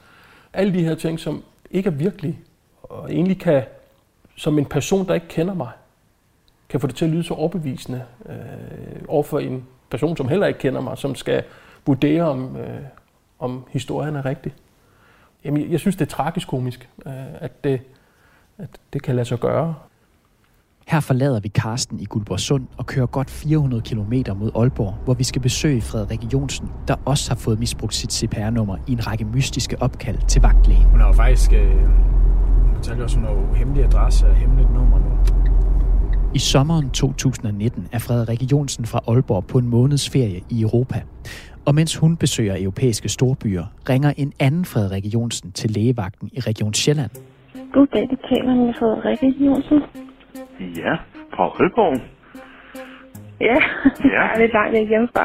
Alle 0.53 0.75
de 0.75 0.85
her 0.85 0.95
ting, 0.95 1.21
som 1.21 1.43
ikke 1.71 1.87
er 1.87 1.95
virkelige, 1.95 2.39
og 2.83 3.13
egentlig 3.13 3.41
kan, 3.41 3.63
som 4.37 4.59
en 4.59 4.65
person, 4.67 5.07
der 5.07 5.15
ikke 5.15 5.29
kender 5.29 5.55
mig, 5.55 5.69
kan 6.71 6.81
få 6.81 6.87
det 6.87 6.95
til 6.97 7.05
at 7.05 7.11
lyde 7.11 7.23
så 7.23 7.35
overbevisende 7.35 8.03
øh, 8.29 8.35
overfor 9.09 9.39
en 9.39 9.65
person, 9.91 10.17
som 10.17 10.29
heller 10.29 10.47
ikke 10.47 10.61
kender 10.61 10.81
mig, 10.81 10.99
som 10.99 11.15
skal 11.15 11.43
vurdere, 11.87 12.23
om, 12.23 12.57
øh, 12.57 12.81
om 13.39 13.65
historien 13.71 14.17
er 14.17 14.25
rigtig. 14.25 14.53
Jamen, 15.45 15.63
jeg- 15.63 15.71
jeg 15.71 15.81
synes, 15.81 15.97
det 15.97 16.07
er 16.07 16.11
tragisk 16.11 16.49
komisk, 16.49 16.89
øh, 17.07 17.13
at, 17.41 17.65
det, 17.65 17.81
at 18.59 18.69
det 18.93 19.03
kan 19.03 19.15
lade 19.17 19.25
sig 19.29 19.39
gøre. 19.39 19.75
Her 20.89 21.01
forlader 21.01 21.41
vi 21.41 21.49
Karsten 21.49 22.01
i 22.01 22.05
Guldborgsund 22.05 22.67
og 22.77 22.87
kører 22.87 23.07
godt 23.07 23.31
400 23.31 23.83
km 23.83 24.13
mod 24.37 24.51
Aalborg, 24.57 24.95
hvor 25.05 25.15
vi 25.15 25.25
skal 25.25 25.43
besøge 25.43 25.83
Frederik 25.83 26.33
Jonsen, 26.33 26.71
der 26.89 26.95
også 27.05 27.31
har 27.31 27.37
fået 27.37 27.59
misbrugt 27.59 27.95
sit 27.95 28.13
CPR-nummer 28.13 28.77
i 28.87 28.93
en 28.93 29.07
række 29.07 29.25
mystiske 29.25 29.83
opkald 29.83 30.19
til 30.29 30.43
vagtlægen. 30.43 30.85
Hun 30.85 31.01
har 31.01 31.07
jo 31.07 31.13
faktisk... 31.13 31.53
Øh, 31.53 31.77
hun 31.81 32.75
fortalte 32.75 33.03
også, 33.03 33.17
hun 33.17 33.25
har 33.27 33.33
jo 33.33 33.53
hemmelig 33.55 33.85
adresse 33.85 34.27
og 34.27 34.35
hemmeligt 34.35 34.73
nummer 34.75 34.99
nu. 34.99 35.11
I 36.35 36.39
sommeren 36.39 36.91
2019 36.91 37.89
er 37.93 37.99
Frederik 37.99 38.43
Jonsen 38.53 38.85
fra 38.85 39.01
Aalborg 39.09 39.45
på 39.47 39.59
en 39.59 39.69
måneds 39.69 40.11
ferie 40.11 40.41
i 40.51 40.63
Europa. 40.63 40.99
Og 41.67 41.75
mens 41.75 41.97
hun 41.97 42.17
besøger 42.17 42.57
europæiske 42.59 43.09
storbyer, 43.09 43.65
ringer 43.89 44.13
en 44.17 44.33
anden 44.41 44.65
Frederik 44.65 45.05
Jonsen 45.15 45.53
til 45.53 45.71
lægevagten 45.71 46.31
i 46.33 46.41
Region 46.41 46.75
Sjælland. 46.75 47.11
Goddag, 47.73 48.09
du 48.11 48.17
taler 48.29 48.55
med 48.55 48.75
Frederikke 48.75 49.45
Jonsen. 49.47 49.79
Ja, 50.61 50.95
fra 51.35 51.45
Aalborg. 51.45 52.20
Ja, 53.41 53.47
Ja. 53.51 53.59
jeg 54.15 54.23
er 54.35 54.39
lidt 54.39 54.53
langt 54.53 54.73
væk 54.73 54.89
hjemmefra. 54.89 55.25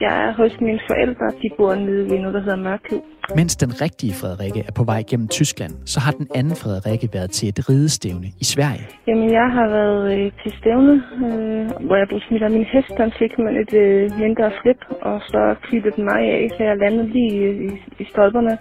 Jeg 0.00 0.12
er 0.24 0.32
hos 0.32 0.60
mine 0.60 0.80
forældre, 0.90 1.26
de 1.42 1.48
bor 1.58 1.74
nede 1.74 2.04
ved 2.10 2.18
noget, 2.18 2.34
der 2.34 2.40
hedder 2.40 2.56
Mørkøv. 2.56 3.00
Mens 3.36 3.56
den 3.56 3.72
rigtige 3.84 4.14
Frederikke 4.20 4.60
er 4.68 4.74
på 4.78 4.84
vej 4.84 5.00
gennem 5.10 5.28
Tyskland, 5.28 5.72
så 5.92 5.98
har 6.04 6.12
den 6.20 6.28
anden 6.38 6.56
Frederikke 6.62 7.08
været 7.16 7.30
til 7.30 7.46
et 7.48 7.60
ridestævne 7.68 8.28
i 8.42 8.44
Sverige. 8.52 8.84
Jamen, 9.08 9.28
jeg 9.40 9.48
har 9.56 9.66
været 9.78 10.04
øh, 10.14 10.32
til 10.42 10.52
stævne, 10.58 10.94
øh, 11.24 11.64
hvor 11.86 11.96
jeg 12.00 12.06
blev 12.08 12.20
smidt 12.28 12.42
af 12.42 12.50
min 12.50 12.66
hest, 12.72 12.92
der 12.98 13.10
fik 13.18 13.32
man 13.38 13.54
et 13.62 13.74
øh, 13.84 14.02
mindre 14.22 14.50
flip, 14.60 14.80
og 15.08 15.16
så 15.32 15.54
klippede 15.62 15.96
den 15.96 16.04
mig 16.04 16.20
af, 16.36 16.50
så 16.56 16.62
jeg 16.64 16.76
landede 16.76 17.08
lige 17.16 17.32
i, 17.40 17.44
i, 17.66 17.68
i 18.02 18.04
stolperne. 18.12 18.58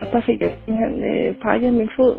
Og 0.00 0.06
der 0.12 0.20
fik 0.28 0.40
jeg 0.40 0.52
simpelthen 0.64 0.96
øh, 1.12 1.34
pakket 1.44 1.72
min 1.80 1.90
fod. 1.96 2.14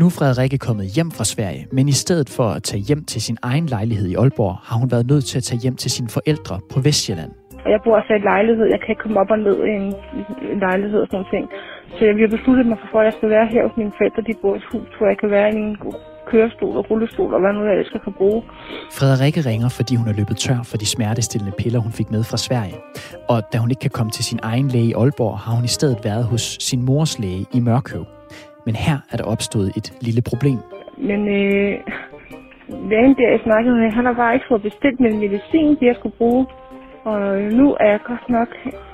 Nu 0.00 0.04
er 0.10 0.14
Frederikke 0.18 0.58
kommet 0.58 0.86
hjem 0.96 1.10
fra 1.16 1.24
Sverige, 1.24 1.62
men 1.76 1.84
i 1.94 1.96
stedet 2.04 2.28
for 2.36 2.48
at 2.56 2.62
tage 2.62 2.82
hjem 2.88 3.02
til 3.12 3.20
sin 3.26 3.38
egen 3.50 3.66
lejlighed 3.66 4.06
i 4.12 4.14
Aalborg, 4.14 4.54
har 4.68 4.76
hun 4.80 4.88
været 4.94 5.06
nødt 5.12 5.24
til 5.30 5.36
at 5.40 5.44
tage 5.48 5.60
hjem 5.64 5.76
til 5.82 5.90
sine 5.96 6.08
forældre 6.16 6.56
på 6.72 6.78
Vestjylland. 6.86 7.32
Og 7.64 7.70
jeg 7.74 7.80
bor 7.84 7.94
altså 7.98 8.12
i 8.12 8.16
et 8.22 8.26
lejlighed. 8.32 8.64
Jeg 8.74 8.80
kan 8.80 8.90
ikke 8.92 9.02
komme 9.04 9.20
op 9.22 9.30
og 9.34 9.38
ned 9.48 9.56
i 9.70 9.72
en, 9.80 9.86
en 10.52 10.58
lejlighed 10.66 10.98
og 11.04 11.08
sådan 11.10 11.28
ting. 11.34 11.44
Så 11.94 12.00
jeg 12.04 12.12
har 12.24 12.36
besluttet 12.36 12.66
mig 12.72 12.78
for, 12.90 12.98
at 13.00 13.06
jeg 13.08 13.14
skal 13.18 13.28
være 13.36 13.46
her 13.54 13.62
hos 13.66 13.76
mine 13.80 13.92
forældre. 13.98 14.20
De 14.28 14.34
bor 14.42 14.54
i 14.54 14.58
et 14.62 14.66
hus, 14.72 14.88
hvor 14.98 15.06
jeg 15.12 15.18
kan 15.22 15.30
være 15.36 15.48
i 15.52 15.56
en 15.64 15.70
kørestol 16.30 16.74
og 16.80 16.84
rullestol 16.90 17.30
og 17.34 17.40
hvad 17.42 17.52
nu 17.56 17.60
jeg 17.68 17.72
ellers 17.74 17.92
kan 18.06 18.14
bruge. 18.20 18.40
Frederikke 18.98 19.40
ringer, 19.50 19.68
fordi 19.78 19.92
hun 20.00 20.08
er 20.12 20.16
løbet 20.20 20.36
tør 20.44 20.60
for 20.70 20.76
de 20.82 20.86
smertestillende 20.94 21.54
piller, 21.60 21.80
hun 21.86 21.92
fik 22.00 22.08
med 22.14 22.22
fra 22.30 22.38
Sverige. 22.46 22.76
Og 23.32 23.38
da 23.52 23.56
hun 23.62 23.70
ikke 23.72 23.84
kan 23.86 23.96
komme 23.98 24.10
til 24.16 24.24
sin 24.30 24.40
egen 24.50 24.68
læge 24.74 24.88
i 24.92 24.96
Aalborg, 25.00 25.34
har 25.44 25.52
hun 25.58 25.64
i 25.70 25.74
stedet 25.78 25.98
været 26.08 26.24
hos 26.32 26.44
sin 26.68 26.80
mors 26.88 27.18
læge 27.22 27.44
i 27.58 27.60
Mørkøv. 27.60 28.04
Men 28.66 28.74
her 28.86 28.96
er 29.12 29.16
der 29.16 29.24
opstået 29.24 29.68
et 29.78 29.88
lille 30.00 30.22
problem. 30.30 30.58
Men 31.10 31.20
øh, 31.38 31.72
lægen 32.90 33.14
der, 33.18 33.28
jeg 33.34 33.40
snakkede 33.48 33.76
med, 33.80 33.90
han 33.98 34.04
har 34.04 34.12
bare 34.22 34.34
ikke 34.34 34.46
fået 34.48 34.62
bestilt 34.62 35.00
min 35.00 35.18
medicin, 35.24 35.68
det 35.80 35.86
jeg 35.90 35.96
skulle 35.98 36.16
bruge. 36.20 36.46
Og 37.12 37.20
nu 37.60 37.66
er 37.80 37.88
jeg 37.94 38.00
godt 38.12 38.28
nok 38.28 38.48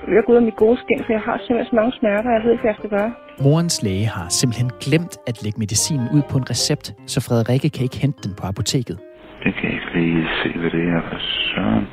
ved 0.07 0.17
at 0.17 0.25
gå 0.25 0.31
ud 0.31 0.37
af 0.37 0.47
mit 0.49 0.55
gode 0.55 0.77
skin, 0.83 0.99
for 1.05 1.13
jeg 1.13 1.21
har 1.21 1.37
simpelthen 1.37 1.69
så 1.71 1.75
mange 1.75 1.93
smerter, 1.99 2.29
og 2.29 2.35
jeg 2.35 2.43
ved 2.43 2.51
ikke, 2.51 2.61
hvad 2.61 2.71
jeg 2.73 2.79
skal 2.81 2.89
gøre. 2.97 3.11
Morens 3.45 3.83
læge 3.83 4.05
har 4.17 4.27
simpelthen 4.39 4.69
glemt 4.85 5.15
at 5.29 5.35
lægge 5.43 5.57
medicinen 5.63 6.07
ud 6.15 6.21
på 6.31 6.35
en 6.37 6.49
recept, 6.53 6.85
så 7.13 7.17
Frederikke 7.27 7.69
kan 7.75 7.83
ikke 7.87 7.99
hente 8.05 8.19
den 8.25 8.33
på 8.39 8.43
apoteket. 8.51 8.97
Det 9.43 9.51
kan 9.55 9.63
jeg 9.69 9.73
ikke 9.77 9.91
lige 9.99 10.27
se, 10.41 10.49
hvad 10.59 10.71
det 10.75 10.83
er 10.95 11.01
for 11.09 11.19
søren. 11.49 11.85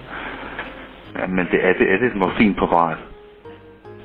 Ja, 1.18 1.26
men 1.36 1.44
det 1.52 1.60
er, 1.68 1.72
det, 1.78 1.86
er 1.92 1.98
det 2.00 2.06
et 2.12 2.16
morfinpræparat? 2.22 2.98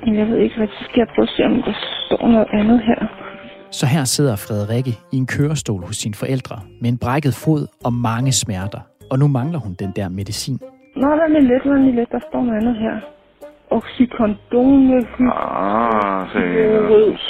Men 0.04 0.18
Jeg 0.18 0.26
ved 0.26 0.38
ikke, 0.38 0.56
hvad 0.56 0.66
der 0.66 0.84
sker. 0.90 1.04
Prøve 1.14 1.28
at 1.28 1.34
se, 1.36 1.44
om 1.44 1.62
der 1.62 1.76
står 2.06 2.28
noget 2.28 2.48
andet 2.52 2.80
her. 2.90 3.00
Så 3.70 3.86
her 3.86 4.04
sidder 4.04 4.36
Frederikke 4.36 4.90
i 5.12 5.16
en 5.16 5.26
kørestol 5.26 5.82
hos 5.86 5.96
sine 5.96 6.14
forældre 6.14 6.56
med 6.80 6.88
en 6.90 6.98
brækket 6.98 7.34
fod 7.44 7.66
og 7.84 7.92
mange 7.92 8.32
smerter. 8.32 8.80
Og 9.10 9.18
nu 9.18 9.26
mangler 9.28 9.58
hun 9.58 9.74
den 9.78 9.92
der 9.96 10.08
medicin. 10.08 10.58
Nå, 10.96 11.08
vent 11.08 11.32
lige 11.32 11.48
lidt, 11.52 11.64
lige 11.84 11.96
lidt. 11.96 12.10
Der 12.12 12.20
står 12.28 12.42
noget 12.44 12.58
andet 12.60 12.76
her. 12.76 12.96
Oxycodone. 13.70 14.96
Ah, 14.96 16.28
så, 16.32 16.38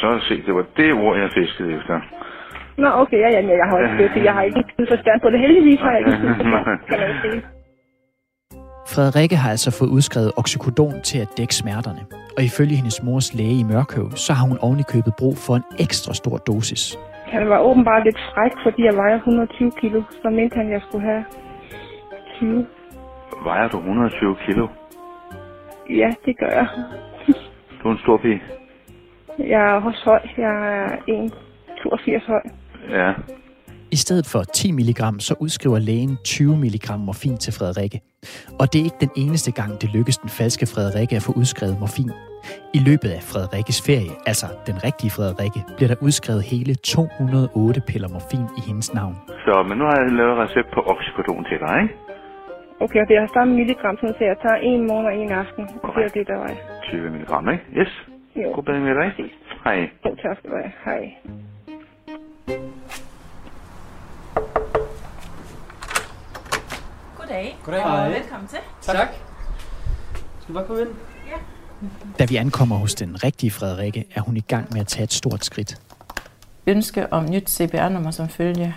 så 0.01 0.09
se, 0.29 0.35
det 0.47 0.55
var 0.55 0.67
det 0.77 0.93
ord, 0.93 1.19
jeg 1.19 1.31
fiskede 1.39 1.71
efter. 1.77 1.95
Nå, 2.79 2.89
okay, 3.03 3.19
ja, 3.25 3.29
ja, 3.37 3.41
ja, 3.41 3.55
jeg 3.63 3.69
har 3.71 3.79
ikke 3.79 4.15
det. 4.15 4.25
Jeg 4.25 4.35
har 4.35 4.43
ikke 4.43 4.59
en 4.79 4.87
forstand 4.89 5.21
på 5.21 5.31
det. 5.31 5.41
Heldigvis 5.41 5.81
har 5.81 5.91
jeg 5.91 6.01
ikke 6.01 6.13
en 6.13 6.19
forstand. 6.19 7.43
Frederikke 8.95 9.37
har 9.37 9.51
altså 9.51 9.71
fået 9.79 9.89
udskrevet 9.89 10.33
oxycodon 10.37 10.95
til 11.03 11.19
at 11.19 11.29
dække 11.39 11.55
smerterne. 11.55 12.03
Og 12.37 12.43
ifølge 12.45 12.77
hendes 12.77 13.03
mors 13.03 13.35
læge 13.35 13.59
i 13.61 13.63
Mørkøv, 13.63 14.11
så 14.11 14.33
har 14.33 14.47
hun 14.49 14.59
ovenikøbet 14.59 15.13
brug 15.19 15.37
for 15.47 15.55
en 15.57 15.65
ekstra 15.79 16.15
stor 16.15 16.37
dosis. 16.37 16.99
Han 17.27 17.49
var 17.49 17.59
åbenbart 17.59 18.05
lidt 18.05 18.19
fræk, 18.19 18.53
fordi 18.63 18.85
jeg 18.85 18.97
vejer 18.97 19.17
120 19.17 19.73
kilo. 19.81 20.03
Så 20.23 20.31
mente 20.31 20.57
han, 20.57 20.67
at 20.67 20.73
jeg 20.73 20.83
skulle 20.89 21.05
have 21.05 21.25
20. 22.39 22.67
Vejer 23.45 23.69
du 23.69 23.79
120 23.79 24.37
kilo? 24.47 24.69
Ja, 25.91 26.11
det 26.27 26.39
gør 26.39 26.51
jeg. 26.61 26.67
Du 27.83 27.89
er 27.89 27.93
en 27.93 27.99
stor 27.99 28.17
pige. 28.17 28.43
Jeg 29.39 29.63
er 29.71 29.81
også 29.81 30.03
høj. 30.05 30.21
Jeg 30.37 30.55
er 30.79 30.97
1,82 30.97 32.27
høj. 32.27 32.43
Ja. 32.91 33.13
I 33.97 33.99
stedet 34.07 34.27
for 34.33 34.43
10 34.43 34.73
mg, 34.81 35.01
så 35.29 35.33
udskriver 35.45 35.79
lægen 35.89 36.15
20 36.25 36.57
mg 36.65 36.87
morfin 37.09 37.37
til 37.45 37.53
Frederikke. 37.59 37.99
Og 38.61 38.65
det 38.71 38.77
er 38.81 38.87
ikke 38.89 39.03
den 39.07 39.15
eneste 39.23 39.51
gang, 39.61 39.71
det 39.83 39.89
lykkes 39.97 40.17
den 40.25 40.31
falske 40.39 40.67
Frederikke 40.73 41.15
at 41.19 41.25
få 41.29 41.33
udskrevet 41.41 41.77
morfin. 41.83 42.11
I 42.79 42.81
løbet 42.89 43.11
af 43.17 43.23
Frederikkes 43.31 43.79
ferie, 43.89 44.15
altså 44.31 44.47
den 44.69 44.77
rigtige 44.87 45.13
Frederikke, 45.17 45.61
bliver 45.77 45.91
der 45.93 45.99
udskrevet 46.07 46.43
hele 46.53 46.73
208 46.75 47.81
piller 47.91 48.11
morfin 48.17 48.47
i 48.59 48.61
hendes 48.69 48.89
navn. 48.99 49.17
Så, 49.47 49.55
men 49.69 49.75
nu 49.79 49.85
har 49.89 49.97
jeg 50.01 50.07
lavet 50.21 50.37
recept 50.45 50.69
på 50.77 50.81
oxycodon 50.93 51.43
til 51.51 51.59
dig, 51.65 51.77
ikke? 51.83 51.95
Okay, 52.85 53.01
og 53.03 53.07
det 53.11 53.17
har 53.23 53.29
samme 53.37 53.51
milligram, 53.61 53.97
så 54.01 54.25
jeg 54.33 54.39
tager 54.45 54.59
en 54.71 54.81
morgen 54.89 55.07
og 55.11 55.15
en 55.23 55.31
aften. 55.43 55.65
Og 55.85 55.91
det 55.97 56.05
er 56.09 56.13
det, 56.19 56.25
der 56.31 56.39
var. 56.45 56.51
20 56.83 57.11
mg, 57.17 57.31
ikke? 57.55 57.65
Yes. 57.81 57.93
Jo. 58.41 58.49
God 58.55 58.65
bedring 58.67 58.85
med 58.89 58.95
dig. 59.01 59.09
Hej. 59.65 59.79
Jo, 60.05 60.11
tak 60.23 60.37
skal 60.39 60.51
du 60.51 60.57
have. 60.63 60.73
Hej. 60.89 61.03
Goddag. 67.27 67.57
Goddag. 67.65 67.85
Og 67.85 67.91
Hej. 67.91 68.09
velkommen 68.09 68.49
til. 68.49 68.59
Tak. 68.83 69.09
Skal 70.41 70.49
du 70.49 70.53
bare 70.53 70.67
komme 70.67 70.83
ind? 70.83 70.91
Ja. 71.29 71.37
Da 72.19 72.25
vi 72.25 72.37
ankommer 72.37 72.77
hos 72.77 72.95
den 72.95 73.25
rigtige 73.25 73.51
Frederikke, 73.51 74.05
er 74.15 74.21
hun 74.21 74.37
i 74.37 74.41
gang 74.41 74.73
med 74.73 74.81
at 74.81 74.87
tage 74.87 75.05
et 75.05 75.13
stort 75.13 75.45
skridt. 75.45 75.81
ønske 76.67 77.13
om 77.13 77.25
nyt 77.31 77.51
CPR-nummer 77.51 78.11
som 78.11 78.29
følge 78.29 78.75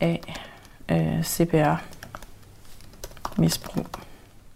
af 0.00 0.20
øh, 0.88 1.22
CPR-misbrug. 1.24 1.86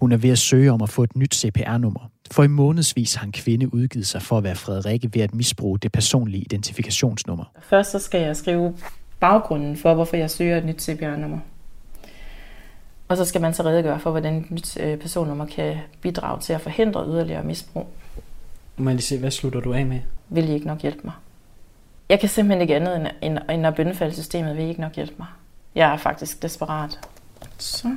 Hun 0.00 0.12
er 0.12 0.16
ved 0.16 0.30
at 0.30 0.38
søge 0.38 0.72
om 0.72 0.82
at 0.82 0.88
få 0.88 1.02
et 1.02 1.16
nyt 1.16 1.34
CPR-nummer. 1.34 2.10
For 2.30 2.42
i 2.42 2.48
månedsvis 2.48 3.14
har 3.14 3.26
en 3.26 3.32
kvinde 3.32 3.74
udgivet 3.74 4.06
sig 4.06 4.22
for 4.22 4.38
at 4.38 4.44
være 4.44 4.54
Frederikke 4.56 5.10
ved 5.14 5.22
at 5.22 5.34
misbruge 5.34 5.78
det 5.78 5.92
personlige 5.92 6.42
identifikationsnummer. 6.42 7.44
Først 7.62 7.90
så 7.90 7.98
skal 7.98 8.20
jeg 8.20 8.36
skrive 8.36 8.74
baggrunden 9.20 9.76
for, 9.76 9.94
hvorfor 9.94 10.16
jeg 10.16 10.30
søger 10.30 10.56
et 10.56 10.64
nyt 10.64 10.82
CPR-nummer. 10.82 11.38
Og 13.12 13.18
så 13.18 13.24
skal 13.24 13.40
man 13.40 13.54
så 13.54 13.62
redegøre 13.62 14.00
for, 14.00 14.10
hvordan 14.10 14.34
et 14.34 14.50
nyt 14.50 14.76
øh, 14.80 14.98
personnummer 14.98 15.46
kan 15.46 15.76
bidrage 16.00 16.40
til 16.40 16.52
at 16.52 16.60
forhindre 16.60 17.06
yderligere 17.06 17.44
misbrug. 17.44 17.86
Må 18.76 18.90
jeg 18.90 18.94
lige 18.94 19.06
se, 19.06 19.18
hvad 19.18 19.30
slutter 19.30 19.60
du 19.60 19.72
af 19.72 19.86
med? 19.86 20.00
Vil 20.28 20.48
I 20.48 20.52
ikke 20.52 20.66
nok 20.66 20.80
hjælpe 20.80 21.00
mig? 21.04 21.12
Jeg 22.08 22.20
kan 22.20 22.28
simpelthen 22.28 22.60
ikke 22.60 22.76
andet, 22.76 22.96
end, 22.96 23.06
end, 23.22 23.38
end 23.50 23.66
at 23.66 23.74
bøndefalde 23.74 24.14
systemet. 24.14 24.56
Vil 24.56 24.64
I 24.64 24.68
ikke 24.68 24.80
nok 24.80 24.94
hjælpe 24.94 25.14
mig? 25.18 25.26
Jeg 25.74 25.92
er 25.92 25.96
faktisk 25.96 26.42
desperat. 26.42 26.98
Så. 27.58 27.96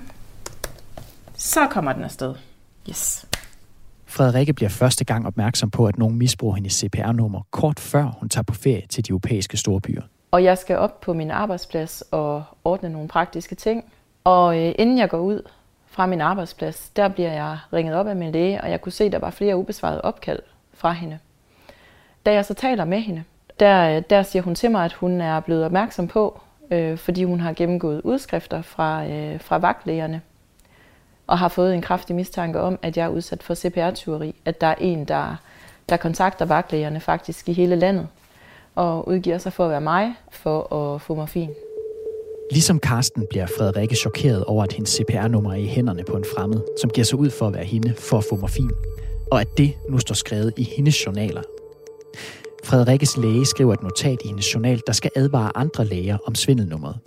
Så 1.36 1.68
kommer 1.72 1.94
den 1.94 2.04
afsted. 2.04 2.36
Yes. 2.90 3.26
Frederikke 4.06 4.54
bliver 4.54 4.70
første 4.70 5.06
gang 5.06 5.28
opmærksom 5.28 5.72
på, 5.72 5.86
at 5.86 5.98
nogen 5.98 6.18
misbruger 6.18 6.56
hendes 6.56 6.74
CPR-nummer 6.74 7.42
kort 7.52 7.80
før 7.80 8.04
hun 8.20 8.30
tager 8.30 8.44
på 8.44 8.54
ferie 8.54 8.88
til 8.90 9.06
de 9.06 9.10
europæiske 9.10 9.58
storbyer. 9.58 10.02
Og 10.32 10.44
jeg 10.44 10.58
skal 10.58 10.78
op 10.78 11.02
på 11.02 11.14
min 11.14 11.32
arbejdsplads 11.32 12.04
og 12.12 12.44
ordne 12.64 12.90
nogle 12.90 13.08
praktiske 13.08 13.56
ting. 13.56 13.86
Og 14.26 14.58
øh, 14.58 14.76
inden 14.78 14.98
jeg 14.98 15.10
går 15.10 15.18
ud 15.18 15.42
fra 15.88 16.06
min 16.06 16.22
arbejdsplads, 16.22 16.90
der 16.90 17.08
bliver 17.08 17.32
jeg 17.32 17.58
ringet 17.74 17.96
op 17.96 18.08
af 18.08 18.16
min 18.16 18.32
læge, 18.32 18.62
og 18.62 18.72
jeg 18.72 18.82
kunne 18.82 18.92
se, 18.92 19.04
at 19.04 19.12
der 19.12 19.20
var 19.20 19.30
flere 19.30 19.58
ubesvarede 19.58 20.02
opkald 20.02 20.40
fra 20.74 20.92
hende. 20.92 21.20
Da 22.26 22.34
jeg 22.34 22.46
så 22.46 22.54
taler 22.54 22.86
med 22.86 23.00
hende, 23.00 23.24
der, 23.60 23.98
øh, 23.98 24.04
der 24.10 24.24
siger 24.24 24.44
hun 24.44 24.56
til 24.56 24.72
mig, 24.72 24.86
at 24.86 24.94
hun 24.94 25.22
er 25.22 25.40
blevet 25.40 25.66
opmærksom 25.66 26.08
på, 26.08 26.42
øh, 26.72 26.98
fordi 26.98 27.24
hun 27.24 27.40
har 27.40 27.54
gennemgået 27.54 28.02
udskrifter 28.02 28.62
fra, 28.62 29.06
øh, 29.06 29.42
fra 29.42 29.58
vagtlægerne, 29.58 30.22
og 31.28 31.40
har 31.40 31.48
fået 31.48 31.74
en 31.74 31.82
kraftig 31.82 32.16
mistanke 32.16 32.60
om, 32.60 32.80
at 32.82 32.98
jeg 32.98 33.06
er 33.06 33.10
udsat 33.10 33.44
for 33.44 33.56
CPR-tyveri. 33.56 34.36
At 34.46 34.62
der 34.62 34.68
er 34.68 34.76
en, 34.80 35.06
der, 35.06 35.36
der 35.90 35.98
kontakter 35.98 36.46
vagtlægerne 36.46 37.00
faktisk 37.00 37.50
i 37.50 37.54
hele 37.54 37.76
landet, 37.76 38.08
og 38.76 39.08
udgiver 39.08 39.38
sig 39.38 39.54
for 39.54 39.64
at 39.66 39.72
være 39.72 39.82
mig, 39.82 40.16
for 40.30 40.74
at 40.74 41.02
få 41.02 41.16
morfin. 41.16 41.50
Ligesom 42.52 42.80
Karsten 42.80 43.26
bliver 43.30 43.46
Frederikke 43.58 43.96
chokeret 43.96 44.44
over, 44.44 44.64
at 44.64 44.74
hendes 44.74 44.90
CPR-nummer 44.90 45.52
er 45.52 45.56
i 45.56 45.66
hænderne 45.66 46.04
på 46.04 46.18
en 46.18 46.26
fremmed, 46.36 46.62
som 46.82 46.90
giver 46.90 47.06
sig 47.06 47.20
ud 47.20 47.30
for 47.30 47.48
at 47.48 47.54
være 47.54 47.64
hende 47.64 47.94
for 47.98 48.18
at 48.18 48.24
få 48.30 48.36
morfin, 48.36 48.72
og 49.32 49.42
at 49.42 49.48
det 49.58 49.74
nu 49.90 49.98
står 49.98 50.16
skrevet 50.16 50.54
i 50.58 50.64
hendes 50.64 51.06
journaler. 51.06 51.42
Frederikkes 52.64 53.18
læge 53.18 53.46
skriver 53.46 53.74
et 53.74 53.84
notat 53.84 54.18
i 54.26 54.28
hendes 54.28 54.54
journal, 54.54 54.82
der 54.88 54.94
skal 54.94 55.12
advare 55.16 55.58
andre 55.58 55.86
læger 55.86 56.18
om 56.28 56.36
svindelnummeret. 56.36 56.98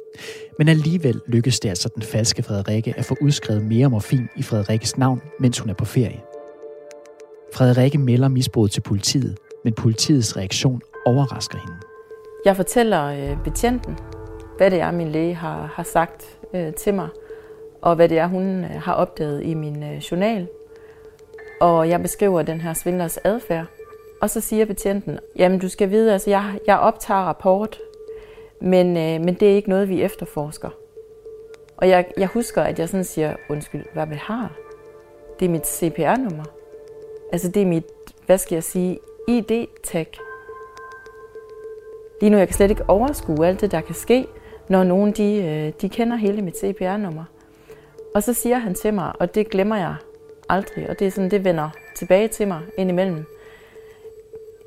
Men 0.58 0.68
alligevel 0.68 1.20
lykkes 1.26 1.60
det 1.60 1.68
altså 1.68 1.88
den 1.94 2.02
falske 2.02 2.42
Frederikke 2.42 2.94
at 2.96 3.04
få 3.04 3.16
udskrevet 3.20 3.64
mere 3.64 3.90
morfin 3.90 4.28
i 4.36 4.42
Frederikkes 4.42 4.98
navn, 4.98 5.22
mens 5.40 5.58
hun 5.58 5.70
er 5.70 5.74
på 5.74 5.84
ferie. 5.84 6.20
Frederikke 7.54 7.98
melder 7.98 8.28
misbruget 8.28 8.70
til 8.70 8.80
politiet, 8.80 9.36
men 9.64 9.72
politiets 9.72 10.36
reaktion 10.36 10.80
overrasker 11.06 11.58
hende. 11.58 11.76
Jeg 12.44 12.56
fortæller 12.56 13.04
øh, 13.04 13.44
betjenten, 13.44 13.96
hvad 14.58 14.70
det 14.70 14.80
er, 14.80 14.90
min 14.90 15.08
læge 15.08 15.34
har, 15.34 15.72
har 15.74 15.82
sagt 15.82 16.38
øh, 16.54 16.74
til 16.74 16.94
mig, 16.94 17.08
og 17.82 17.96
hvad 17.96 18.08
det 18.08 18.18
er, 18.18 18.26
hun 18.26 18.64
øh, 18.64 18.70
har 18.70 18.92
opdaget 18.92 19.44
i 19.44 19.54
min 19.54 19.82
øh, 19.82 19.96
journal. 19.96 20.48
Og 21.60 21.88
jeg 21.88 22.02
beskriver 22.02 22.42
den 22.42 22.60
her 22.60 22.74
svindlers 22.74 23.16
adfærd. 23.16 23.66
Og 24.20 24.30
så 24.30 24.40
siger 24.40 24.64
betjenten, 24.64 25.18
jamen 25.36 25.58
du 25.58 25.68
skal 25.68 25.90
vide, 25.90 26.12
altså 26.12 26.30
jeg, 26.30 26.58
jeg 26.66 26.78
optager 26.78 27.20
rapport, 27.20 27.78
men, 28.60 28.96
øh, 28.96 29.24
men 29.24 29.34
det 29.34 29.50
er 29.50 29.56
ikke 29.56 29.68
noget, 29.68 29.88
vi 29.88 30.02
efterforsker. 30.02 30.70
Og 31.76 31.88
jeg, 31.88 32.06
jeg 32.16 32.28
husker, 32.28 32.62
at 32.62 32.78
jeg 32.78 32.88
sådan 32.88 33.04
siger, 33.04 33.36
undskyld, 33.50 33.84
hvad 33.92 34.06
vi 34.06 34.14
har? 34.14 34.52
Det 35.40 35.46
er 35.46 35.50
mit 35.50 35.66
CPR-nummer. 35.66 36.44
Altså 37.32 37.48
det 37.48 37.62
er 37.62 37.66
mit, 37.66 37.84
hvad 38.26 38.38
skal 38.38 38.56
jeg 38.56 38.62
sige, 38.62 38.98
ID-tag. 39.28 40.06
Lige 42.20 42.30
nu 42.30 42.38
jeg 42.38 42.48
kan 42.48 42.54
slet 42.54 42.70
ikke 42.70 42.84
overskue 42.88 43.46
alt 43.46 43.60
det, 43.60 43.70
der 43.70 43.80
kan 43.80 43.94
ske, 43.94 44.26
når 44.68 44.84
nogen 44.84 45.12
de, 45.12 45.42
øh, 45.42 45.72
de 45.80 45.88
kender 45.88 46.16
hele 46.16 46.42
mit 46.42 46.58
CPR-nummer. 46.58 47.24
Og 48.14 48.22
så 48.22 48.34
siger 48.34 48.58
han 48.58 48.74
til 48.74 48.94
mig, 48.94 49.12
og 49.20 49.34
det 49.34 49.50
glemmer 49.50 49.76
jeg 49.76 49.94
aldrig, 50.48 50.90
og 50.90 50.98
det 50.98 51.06
er 51.06 51.10
sådan, 51.10 51.30
det 51.30 51.44
vender 51.44 51.70
tilbage 51.96 52.28
til 52.28 52.48
mig 52.48 52.60
indimellem. 52.78 53.24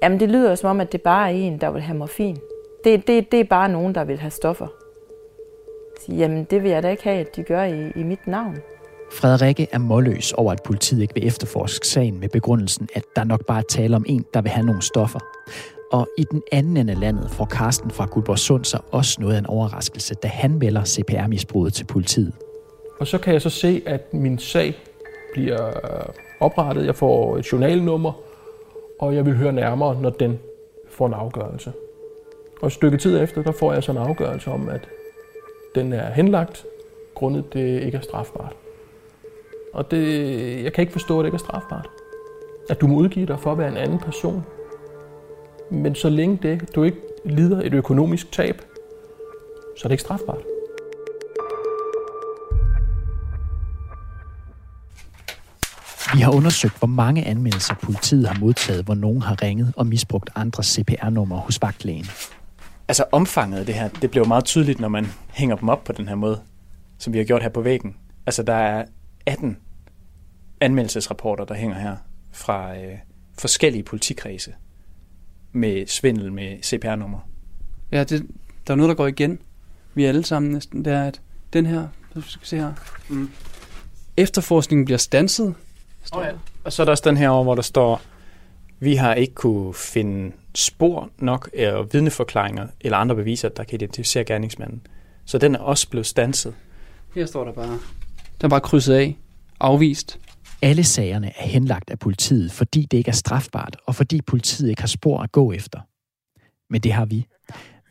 Jamen 0.04 0.20
det 0.20 0.30
lyder 0.30 0.56
som 0.56 0.70
om, 0.70 0.80
at 0.80 0.92
det 0.92 1.02
bare 1.02 1.32
er 1.32 1.36
en, 1.36 1.62
der 1.62 1.72
vil 1.72 1.82
have 1.82 1.98
morfin. 1.98 2.38
Det, 2.84 3.08
det, 3.08 3.32
det 3.32 3.40
er 3.40 3.44
bare 3.44 3.70
nogen, 3.70 3.96
der 3.96 4.04
vil 4.04 4.20
have 4.20 4.32
stoffer. 4.32 4.68
Så, 6.00 6.12
jamen 6.12 6.44
det 6.44 6.64
vil 6.64 6.72
jeg 6.72 6.84
da 6.84 6.90
ikke 6.90 7.04
have, 7.04 7.20
at 7.20 7.36
de 7.36 7.44
gør 7.44 7.64
i, 7.64 7.92
i 7.96 8.04
mit 8.04 8.28
navn. 8.28 8.58
Frederikke 9.12 9.68
er 9.72 9.78
målløs 9.78 10.34
over, 10.34 10.52
at 10.52 10.64
politiet 10.64 11.02
ikke 11.02 11.14
vil 11.14 11.28
efterforske 11.28 11.88
sagen 11.88 12.20
med 12.20 12.30
begrundelsen, 12.30 12.90
at 12.94 13.04
der 13.16 13.24
nok 13.24 13.46
bare 13.46 13.58
er 13.58 13.64
tale 13.70 13.96
om 13.96 14.06
en, 14.08 14.26
der 14.34 14.42
vil 14.42 14.52
have 14.52 14.66
nogle 14.66 14.82
stoffer. 14.82 15.20
Og 15.92 16.08
i 16.18 16.24
den 16.24 16.44
anden 16.52 16.78
ende 16.78 16.94
af 16.94 17.00
landet 17.00 17.32
får 17.32 17.46
Karsten 17.46 17.92
fra 17.92 18.06
Guldborgsund 18.12 18.66
sig 18.66 18.80
også 18.92 19.22
noget 19.22 19.36
af 19.36 19.40
en 19.40 19.46
overraskelse, 19.46 20.16
da 20.16 20.28
han 20.28 20.60
melder 20.60 20.86
CPR-misbruget 20.86 21.74
til 21.74 21.86
politiet. 21.86 22.34
Og 23.00 23.08
så 23.08 23.18
kan 23.18 23.34
jeg 23.34 23.42
så 23.42 23.50
se, 23.50 23.82
at 23.86 24.14
min 24.14 24.40
sag 24.40 24.76
bliver 25.34 25.72
oprettet. 26.40 26.86
Jeg 26.86 26.96
får 26.96 27.38
et 27.38 27.52
journalnummer, 27.52 28.12
og 29.00 29.16
jeg 29.16 29.26
vil 29.26 29.36
høre 29.36 29.54
nærmere, 29.54 30.02
når 30.02 30.10
den 30.10 30.40
får 30.90 31.08
en 31.08 31.14
afgørelse. 31.14 31.74
Og 32.62 32.68
et 32.68 32.74
stykke 32.74 32.98
tid 32.98 33.22
efter, 33.22 33.44
der 33.44 33.52
får 33.52 33.74
jeg 33.74 33.84
så 33.84 33.92
en 33.92 33.98
afgørelse 33.98 34.52
om, 34.52 34.70
at 34.70 34.88
den 35.76 35.94
er 35.94 36.12
henlagt, 36.12 36.66
grundet 37.16 37.54
det 37.54 37.82
ikke 37.82 37.98
er 37.98 38.02
strafbart. 38.02 38.56
Og 39.74 39.92
det, 39.92 40.64
jeg 40.64 40.74
kan 40.74 40.82
ikke 40.82 40.92
forstå, 40.92 41.20
at 41.20 41.24
det 41.24 41.28
ikke 41.28 41.36
er 41.36 41.40
strafbart. 41.50 41.90
At 42.70 42.82
du 42.82 42.88
må 42.88 42.96
udgive 42.96 43.26
dig 43.26 43.40
for 43.40 43.52
at 43.52 43.58
være 43.58 43.68
en 43.68 43.78
anden 43.78 44.00
person. 44.00 44.44
Men 45.72 45.96
så 45.96 46.10
længe 46.10 46.40
det, 46.42 46.76
du 46.76 46.84
ikke 46.84 46.98
lider 47.26 47.62
et 47.62 47.74
økonomisk 47.74 48.32
tab, 48.32 48.62
så 49.78 49.82
er 49.84 49.88
det 49.88 49.92
ikke 49.92 50.02
strafbart. 50.02 50.42
Vi 56.14 56.20
har 56.20 56.32
undersøgt, 56.32 56.78
hvor 56.80 56.88
mange 56.88 57.26
anmeldelser 57.26 57.76
politiet 57.84 58.28
har 58.28 58.40
modtaget, 58.40 58.86
hvor 58.86 58.96
nogen 58.96 59.22
har 59.22 59.42
ringet 59.42 59.74
og 59.78 59.88
misbrugt 59.88 60.30
andre 60.36 60.64
CPR-numre 60.64 61.40
hos 61.40 61.62
vagtlægen. 61.62 62.06
Altså 62.88 63.06
omfanget 63.12 63.60
af 63.60 63.66
det 63.66 63.76
her, 63.76 63.90
det 63.90 64.12
bliver 64.12 64.28
meget 64.28 64.46
tydeligt, 64.46 64.80
når 64.80 64.88
man 64.88 65.08
hænger 65.30 65.56
dem 65.56 65.70
op 65.70 65.84
på 65.84 65.92
den 65.92 66.08
her 66.08 66.16
måde, 66.16 66.42
som 66.98 67.14
vi 67.14 67.18
har 67.18 67.26
gjort 67.26 67.42
her 67.42 67.50
på 67.50 67.62
væggen. 67.62 67.96
Altså 68.26 68.44
der 68.44 68.54
er 68.54 68.86
18 69.26 69.58
anmeldelsesrapporter, 70.62 71.46
der 71.46 71.56
hænger 71.56 71.80
her 71.80 71.96
fra 72.32 72.76
øh, 72.78 72.98
forskellige 73.40 73.84
politikredse 73.84 74.54
med 75.52 75.88
svindel 75.88 76.34
med 76.34 76.64
CPR-nummer. 76.64 77.20
Ja, 77.92 78.04
det, 78.04 78.28
der 78.68 78.74
er 78.74 78.78
noget, 78.78 78.90
der 78.90 78.96
går 78.96 79.08
igen. 79.08 79.40
Vi 79.94 80.06
er 80.06 80.10
alle 80.10 80.24
sammen 80.24 80.52
næsten. 80.52 80.86
Det 80.86 80.94
er, 80.94 81.04
at 81.04 81.22
den 81.54 81.66
her, 81.66 81.88
skal 82.22 82.48
se 82.48 82.58
her. 82.58 82.74
Mm. 83.10 83.30
Efterforskningen 84.18 84.86
bliver 84.86 84.98
stanset. 84.98 85.56
Oh, 86.12 86.24
ja. 86.26 86.32
Og 86.64 86.74
så 86.74 86.84
er 86.84 86.86
der 86.86 86.92
også 86.92 87.04
den 87.06 87.18
her 87.18 87.30
over, 87.30 87.44
hvor 87.44 87.56
der 87.56 87.62
står, 87.62 88.02
vi 88.80 88.96
har 88.96 89.14
ikke 89.14 89.34
kunne 89.34 89.74
finde 89.74 90.32
spor 90.56 91.10
nok 91.18 91.50
af 91.58 91.94
vidneforklaringer 91.94 92.68
eller 92.82 92.98
andre 92.98 93.16
beviser, 93.16 93.50
der 93.50 93.64
kan 93.64 93.76
identificere 93.76 94.24
gerningsmanden. 94.24 94.82
Så 95.26 95.38
den 95.38 95.56
er 95.56 95.60
også 95.60 95.90
blevet 95.90 96.06
stanset. 96.06 96.56
Her 97.16 97.26
står 97.26 97.44
der 97.44 97.54
bare, 97.54 97.80
der 98.42 98.46
er 98.46 98.50
bare 98.50 98.62
krydset 98.62 98.94
af, 98.94 99.18
afvist. 99.60 100.20
Alle 100.62 100.84
sagerne 100.84 101.28
er 101.28 101.48
henlagt 101.48 101.90
af 101.90 102.00
politiet, 102.00 102.52
fordi 102.52 102.82
det 102.92 102.98
ikke 102.98 103.10
er 103.10 103.14
strafbart, 103.14 103.78
og 103.86 103.96
fordi 103.96 104.22
politiet 104.22 104.70
ikke 104.70 104.82
har 104.82 104.88
spor 104.88 105.20
at 105.22 105.32
gå 105.32 105.52
efter. 105.52 105.80
Men 106.70 106.82
det 106.82 106.94
har 106.94 107.06
vi. 107.06 107.26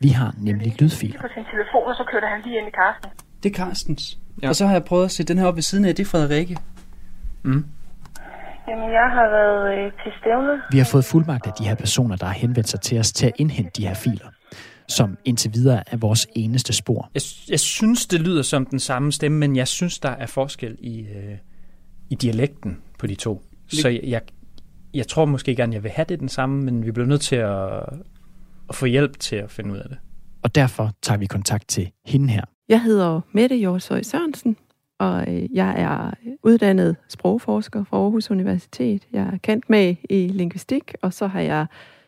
Vi 0.01 0.09
har 0.09 0.35
nemlig 0.37 0.81
lydfiler. 0.81 1.19
På 1.21 1.27
sin 1.33 1.43
telefon, 1.43 1.83
og 1.87 1.95
så 1.95 2.03
kørte 2.11 2.27
han 2.27 2.41
lige 2.45 2.57
ind 2.59 2.67
i 2.67 2.71
Karsten. 2.71 3.09
Det 3.43 3.51
er 3.51 3.55
Carstens. 3.55 4.17
Ja. 4.41 4.49
Og 4.49 4.55
så 4.55 4.65
har 4.65 4.73
jeg 4.73 4.83
prøvet 4.83 5.05
at 5.05 5.11
sætte 5.11 5.33
den 5.33 5.39
her 5.41 5.47
op 5.47 5.55
ved 5.55 5.61
siden 5.61 5.85
af, 5.85 5.95
det 5.95 6.03
er 6.03 6.09
Frederikke. 6.09 6.57
Mm. 7.43 7.65
Jamen, 8.67 8.91
jeg 8.91 9.07
har 9.17 9.29
været 9.29 9.85
øh, 9.85 9.91
til 10.03 10.11
stævne. 10.19 10.61
Vi 10.71 10.77
har 10.77 10.85
fået 10.91 11.05
fuldmagt 11.05 11.47
af 11.47 11.53
de 11.53 11.63
her 11.63 11.75
personer, 11.75 12.15
der 12.15 12.25
har 12.25 12.33
henvendt 12.33 12.69
sig 12.69 12.81
til 12.81 12.99
os 12.99 13.11
til 13.11 13.25
at 13.25 13.31
indhente 13.37 13.71
de 13.77 13.87
her 13.87 13.93
filer, 13.93 14.29
som 14.87 15.17
indtil 15.25 15.53
videre 15.53 15.83
er 15.87 15.97
vores 15.97 16.27
eneste 16.35 16.73
spor. 16.73 17.09
Jeg, 17.13 17.21
jeg 17.49 17.59
synes, 17.59 18.07
det 18.07 18.21
lyder 18.21 18.41
som 18.41 18.65
den 18.65 18.79
samme 18.79 19.11
stemme, 19.11 19.37
men 19.37 19.55
jeg 19.55 19.67
synes, 19.67 19.99
der 19.99 20.09
er 20.09 20.25
forskel 20.25 20.77
i, 20.79 21.01
øh, 21.01 21.37
i 22.11 22.15
dialekten 22.15 22.77
på 22.99 23.07
de 23.07 23.15
to. 23.15 23.41
Så 23.67 23.89
jeg, 23.89 23.99
jeg, 24.03 24.21
jeg 24.93 25.07
tror 25.07 25.25
måske 25.25 25.55
gerne, 25.55 25.73
jeg 25.73 25.83
vil 25.83 25.91
have 25.91 26.05
det 26.09 26.19
den 26.19 26.29
samme, 26.29 26.63
men 26.63 26.85
vi 26.85 26.91
bliver 26.91 27.07
nødt 27.07 27.21
til 27.21 27.35
at, 27.35 27.83
at 28.69 28.75
få 28.75 28.85
hjælp 28.85 29.19
til 29.19 29.35
at 29.35 29.51
finde 29.51 29.71
ud 29.71 29.77
af 29.77 29.89
det. 29.89 29.97
Og 30.43 30.55
derfor 30.55 30.91
tager 31.01 31.17
vi 31.17 31.25
kontakt 31.25 31.67
til 31.67 31.91
hende 32.05 32.29
her. 32.29 32.45
Jeg 32.69 32.81
hedder 32.81 33.21
Mette 33.31 33.55
Jorshøj 33.55 34.01
Sørensen, 34.01 34.57
og 34.99 35.25
jeg 35.53 35.81
er 35.81 36.11
uddannet 36.43 36.95
sprogforsker 37.09 37.83
fra 37.83 37.97
Aarhus 37.97 38.31
Universitet. 38.31 39.07
Jeg 39.13 39.29
er 39.33 39.37
kendt 39.37 39.69
med 39.69 39.95
i 40.09 40.27
lingvistik, 40.27 40.93
og 41.01 41.13
så 41.13 41.27
har 41.27 41.41
jeg 41.41 41.65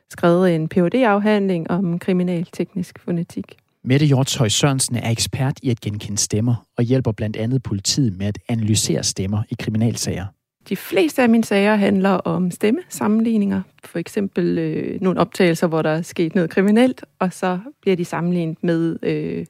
skrevet 0.09 0.55
en 0.55 0.69
phd 0.69 0.95
afhandling 0.95 1.71
om 1.71 1.99
kriminalteknisk 1.99 2.99
fonetik. 2.99 3.57
Mette 3.85 4.05
Hjortshøj 4.05 4.49
Sørensen 4.49 4.95
er 4.95 5.11
ekspert 5.11 5.59
i 5.63 5.69
at 5.69 5.81
genkende 5.81 6.17
stemmer 6.17 6.65
og 6.77 6.83
hjælper 6.83 7.11
blandt 7.11 7.37
andet 7.37 7.63
politiet 7.63 8.17
med 8.17 8.27
at 8.27 8.39
analysere 8.49 9.03
stemmer 9.03 9.43
i 9.49 9.55
kriminalsager. 9.59 10.25
De 10.69 10.75
fleste 10.75 11.21
af 11.21 11.29
mine 11.29 11.43
sager 11.43 11.75
handler 11.75 12.09
om 12.09 12.51
stemmesammenligninger. 12.51 13.61
For 13.83 13.99
eksempel 13.99 14.57
øh, 14.57 15.01
nogle 15.01 15.19
optagelser, 15.19 15.67
hvor 15.67 15.81
der 15.81 15.89
er 15.89 16.01
sket 16.01 16.35
noget 16.35 16.49
kriminelt, 16.49 17.05
og 17.19 17.33
så 17.33 17.59
bliver 17.81 17.95
de 17.95 18.05
sammenlignet 18.05 18.57
med 18.61 18.97
øh, 19.03 19.45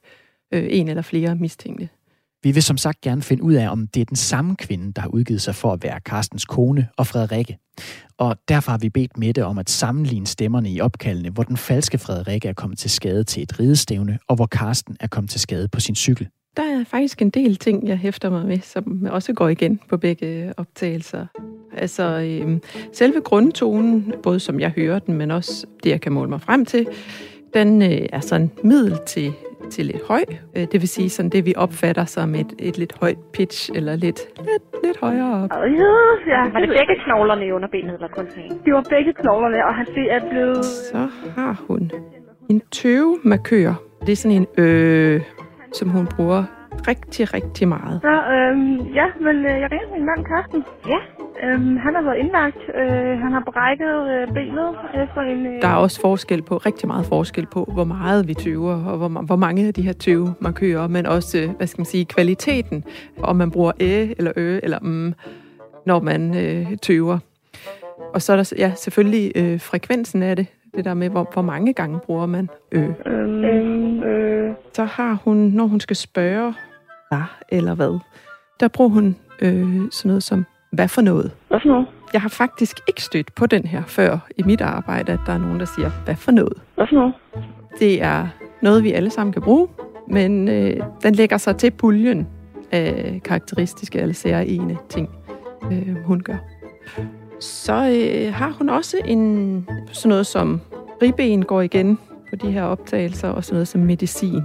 øh, 0.54 0.67
en 0.69 0.88
eller 0.88 1.02
flere 1.02 1.36
mistænkte. 1.36 1.89
Vi 2.43 2.51
vil 2.51 2.63
som 2.63 2.77
sagt 2.77 3.01
gerne 3.01 3.21
finde 3.21 3.43
ud 3.43 3.53
af, 3.53 3.69
om 3.69 3.88
det 3.88 4.01
er 4.01 4.06
den 4.06 4.15
samme 4.15 4.56
kvinde, 4.56 4.93
der 4.93 5.01
har 5.01 5.10
udgivet 5.10 5.41
sig 5.41 5.56
for 5.56 5.73
at 5.73 5.84
være 5.84 5.99
Carstens 5.99 6.45
kone 6.45 6.88
og 6.97 7.08
Frederikke. 7.08 7.58
Og 8.17 8.36
derfor 8.47 8.71
har 8.71 8.77
vi 8.77 8.89
bedt 8.89 9.17
Mette 9.17 9.45
om 9.45 9.58
at 9.58 9.69
sammenligne 9.69 10.27
stemmerne 10.27 10.71
i 10.71 10.82
opkaldene, 10.82 11.29
hvor 11.29 11.43
den 11.43 11.58
falske 11.58 11.97
Frederikke 11.97 12.47
er 12.47 12.53
kommet 12.53 12.79
til 12.79 12.89
skade 12.89 13.23
til 13.23 13.43
et 13.43 13.60
ridestævne, 13.60 14.19
og 14.27 14.36
hvor 14.36 14.45
Karsten 14.45 14.97
er 14.99 15.08
kommet 15.08 15.29
til 15.32 15.39
skade 15.39 15.67
på 15.67 15.79
sin 15.79 15.95
cykel. 15.95 16.27
Der 16.58 16.63
er 16.63 16.84
faktisk 16.84 17.21
en 17.21 17.29
del 17.29 17.56
ting, 17.56 17.88
jeg 17.88 17.97
hæfter 17.97 18.29
mig 18.29 18.45
med, 18.45 18.60
som 18.60 19.08
også 19.12 19.34
går 19.34 19.49
igen 19.49 19.79
på 19.89 19.97
begge 19.97 20.53
optagelser. 20.58 21.25
Altså, 21.77 22.03
øh, 22.03 22.60
selve 22.93 23.21
grundtonen, 23.21 24.13
både 24.23 24.39
som 24.39 24.60
jeg 24.60 24.69
hører 24.69 24.99
den, 24.99 25.13
men 25.13 25.32
også 25.32 25.65
det, 25.84 25.89
jeg 25.89 26.01
kan 26.01 26.12
måle 26.12 26.29
mig 26.29 26.41
frem 26.41 26.65
til, 26.65 26.88
den 27.53 27.82
øh, 27.82 28.08
er 28.13 28.19
sådan 28.19 28.51
middel 28.63 28.99
til, 29.08 29.34
til 29.71 29.86
lidt 29.86 30.08
høj. 30.08 30.23
Øh, 30.56 30.62
det 30.62 30.73
vil 30.82 30.88
sige 30.88 31.10
sådan 31.10 31.30
det, 31.30 31.45
vi 31.45 31.54
opfatter 31.58 32.06
som 32.06 32.36
et, 32.36 32.54
et 32.60 32.78
lidt 32.78 32.93
højt 33.02 33.17
pitch, 33.34 33.71
eller 33.76 33.95
lidt, 33.95 34.19
lidt, 34.38 34.63
lidt 34.84 34.99
højere 34.99 35.43
op. 35.43 35.49
Ja, 35.52 35.95
ja. 36.34 36.41
Var 36.54 36.60
det 36.60 36.69
begge 36.69 36.95
knoglerne 37.06 37.45
i 37.47 37.52
underbenet, 37.52 37.93
eller 37.93 38.08
kun 38.08 38.26
en? 38.38 38.52
Det 38.65 38.73
var 38.73 38.84
begge 38.89 39.13
knoglerne, 39.13 39.65
og 39.67 39.76
han 39.76 39.88
er 40.10 40.30
blevet... 40.30 40.65
Så 40.65 41.08
har 41.36 41.63
hun 41.67 41.91
en 42.49 42.62
tøvemarkør. 42.71 43.73
Det 44.06 44.12
er 44.12 44.15
sådan 44.15 44.38
en 44.38 44.47
øh, 44.58 45.21
som 45.73 45.89
hun 45.89 46.08
bruger 46.15 46.43
rigtig, 46.88 47.34
rigtig 47.34 47.67
meget. 47.67 48.02
Så, 48.02 48.15
øhm, 48.36 48.76
ja, 48.99 49.06
men 49.26 49.36
øh, 49.45 49.56
jeg 49.62 49.69
ringer 49.71 49.89
min 49.95 50.06
mand 50.06 50.26
Carsten. 50.26 50.63
Ja. 50.88 50.99
Øhm, 51.43 51.78
han 51.78 51.96
har 51.96 52.02
været 52.02 52.17
indlagt. 52.17 52.58
Øh, 52.76 53.19
han 53.19 53.32
har 53.32 53.43
brækket 53.46 54.08
øh, 54.10 54.28
benet 54.28 54.76
efter 55.04 55.22
en... 55.22 55.46
Øh... 55.46 55.62
Der 55.62 55.67
er 55.67 55.76
også 55.76 56.02
forskel 56.02 56.41
på, 56.41 56.58
rigtig 56.58 56.88
meget 56.88 57.06
forskel 57.06 57.46
på, 57.46 57.69
hvor 57.74 57.84
meget 57.84 58.28
vi 58.28 58.34
tøver, 58.34 58.86
og 58.86 58.98
hvor, 58.98 59.08
hvor 59.08 59.36
mange 59.36 59.67
af 59.67 59.74
de 59.74 59.82
her 59.82 59.93
tøvemarkører, 59.93 60.88
men 60.88 61.06
også, 61.06 61.38
øh, 61.38 61.50
hvad 61.50 61.67
skal 61.67 61.80
man 61.80 61.86
sige, 61.86 62.06
kvaliteten, 62.06 62.84
om 63.19 63.36
man 63.36 63.52
bruger 63.52 63.72
æ 63.80 64.08
eller 64.17 64.32
ø 64.36 64.60
eller 64.63 64.80
mm, 64.82 65.13
når 65.86 66.00
man 66.00 66.38
øh, 66.38 66.78
tøver. 66.78 67.19
Og 68.13 68.22
så 68.22 68.34
er 68.34 68.38
der 68.38 68.54
ja, 68.58 68.72
selvfølgelig 68.76 69.32
øh, 69.36 69.60
frekvensen 69.60 70.24
af 70.24 70.36
det. 70.36 70.48
Det 70.76 70.86
der 70.86 70.93
med, 70.93 71.10
hvor, 71.10 71.30
hvor 71.34 71.41
mange 71.41 71.74
gange 71.74 72.00
bruger 72.00 72.26
man 72.26 72.50
ø. 72.72 72.88
Øhm, 73.06 74.04
øh. 74.04 74.54
Så 74.74 74.84
har 74.84 75.19
hun, 75.24 75.38
når 75.38 75.65
hun 75.65 75.80
skal 75.80 75.96
spørge, 75.96 76.54
ja, 77.12 77.22
eller 77.50 77.76
hvad, 77.76 78.00
der 78.60 78.67
bruger 78.67 78.89
hun 78.89 79.15
øh, 79.41 79.82
sådan 79.91 80.10
noget 80.10 80.24
som, 80.24 80.46
hvad 80.73 80.88
for 80.88 81.01
noget? 81.01 81.31
Hvad 81.47 81.59
for 81.59 81.67
noget? 81.67 81.88
Jeg 82.13 82.21
har 82.21 82.29
faktisk 82.29 82.79
ikke 82.88 83.01
stødt 83.03 83.36
på 83.36 83.45
den 83.45 83.65
her 83.65 83.83
før 83.88 84.17
i 84.38 84.43
mit 84.43 84.62
arbejde, 84.62 85.12
at 85.12 85.19
der 85.25 85.33
er 85.33 85.38
nogen, 85.38 85.59
der 85.59 85.65
siger, 85.65 85.89
hvad 86.05 86.15
for 86.15 86.31
noget? 86.31 86.62
Hvad 86.75 86.88
for 86.89 86.95
noget? 86.95 87.13
Det 87.79 88.03
er 88.03 88.27
noget, 88.62 88.83
vi 88.83 88.91
alle 88.91 89.09
sammen 89.09 89.33
kan 89.33 89.41
bruge, 89.41 89.67
men 90.07 90.47
øh, 90.47 90.79
den 91.03 91.15
lægger 91.15 91.38
sig 91.38 91.57
til 91.57 91.71
puljen 91.71 92.27
af 92.71 93.21
karakteristiske 93.25 93.99
eller 93.99 94.13
særlige 94.13 94.77
ting, 94.89 95.09
øh, 95.71 95.95
hun 96.05 96.19
gør. 96.19 96.38
Så 97.39 97.73
øh, 97.73 98.33
har 98.33 98.49
hun 98.57 98.69
også 98.69 98.97
en 99.05 99.67
sådan 99.91 100.09
noget 100.09 100.25
som 100.25 100.62
ribben 101.01 101.45
går 101.45 101.62
igen 101.62 101.99
på 102.29 102.36
de 102.36 102.51
her 102.51 102.63
optagelser, 102.63 103.29
og 103.29 103.43
sådan 103.43 103.55
noget 103.55 103.67
som 103.67 103.81
medicin. 103.81 104.41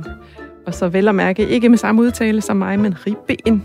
Og 0.67 0.75
så 0.75 0.89
vel 0.89 1.09
at 1.09 1.15
mærke, 1.15 1.49
ikke 1.49 1.69
med 1.69 1.79
samme 1.79 2.03
udtale 2.03 2.41
som 2.41 2.57
mig, 2.57 2.81
men 2.81 2.95
ribben 3.07 3.65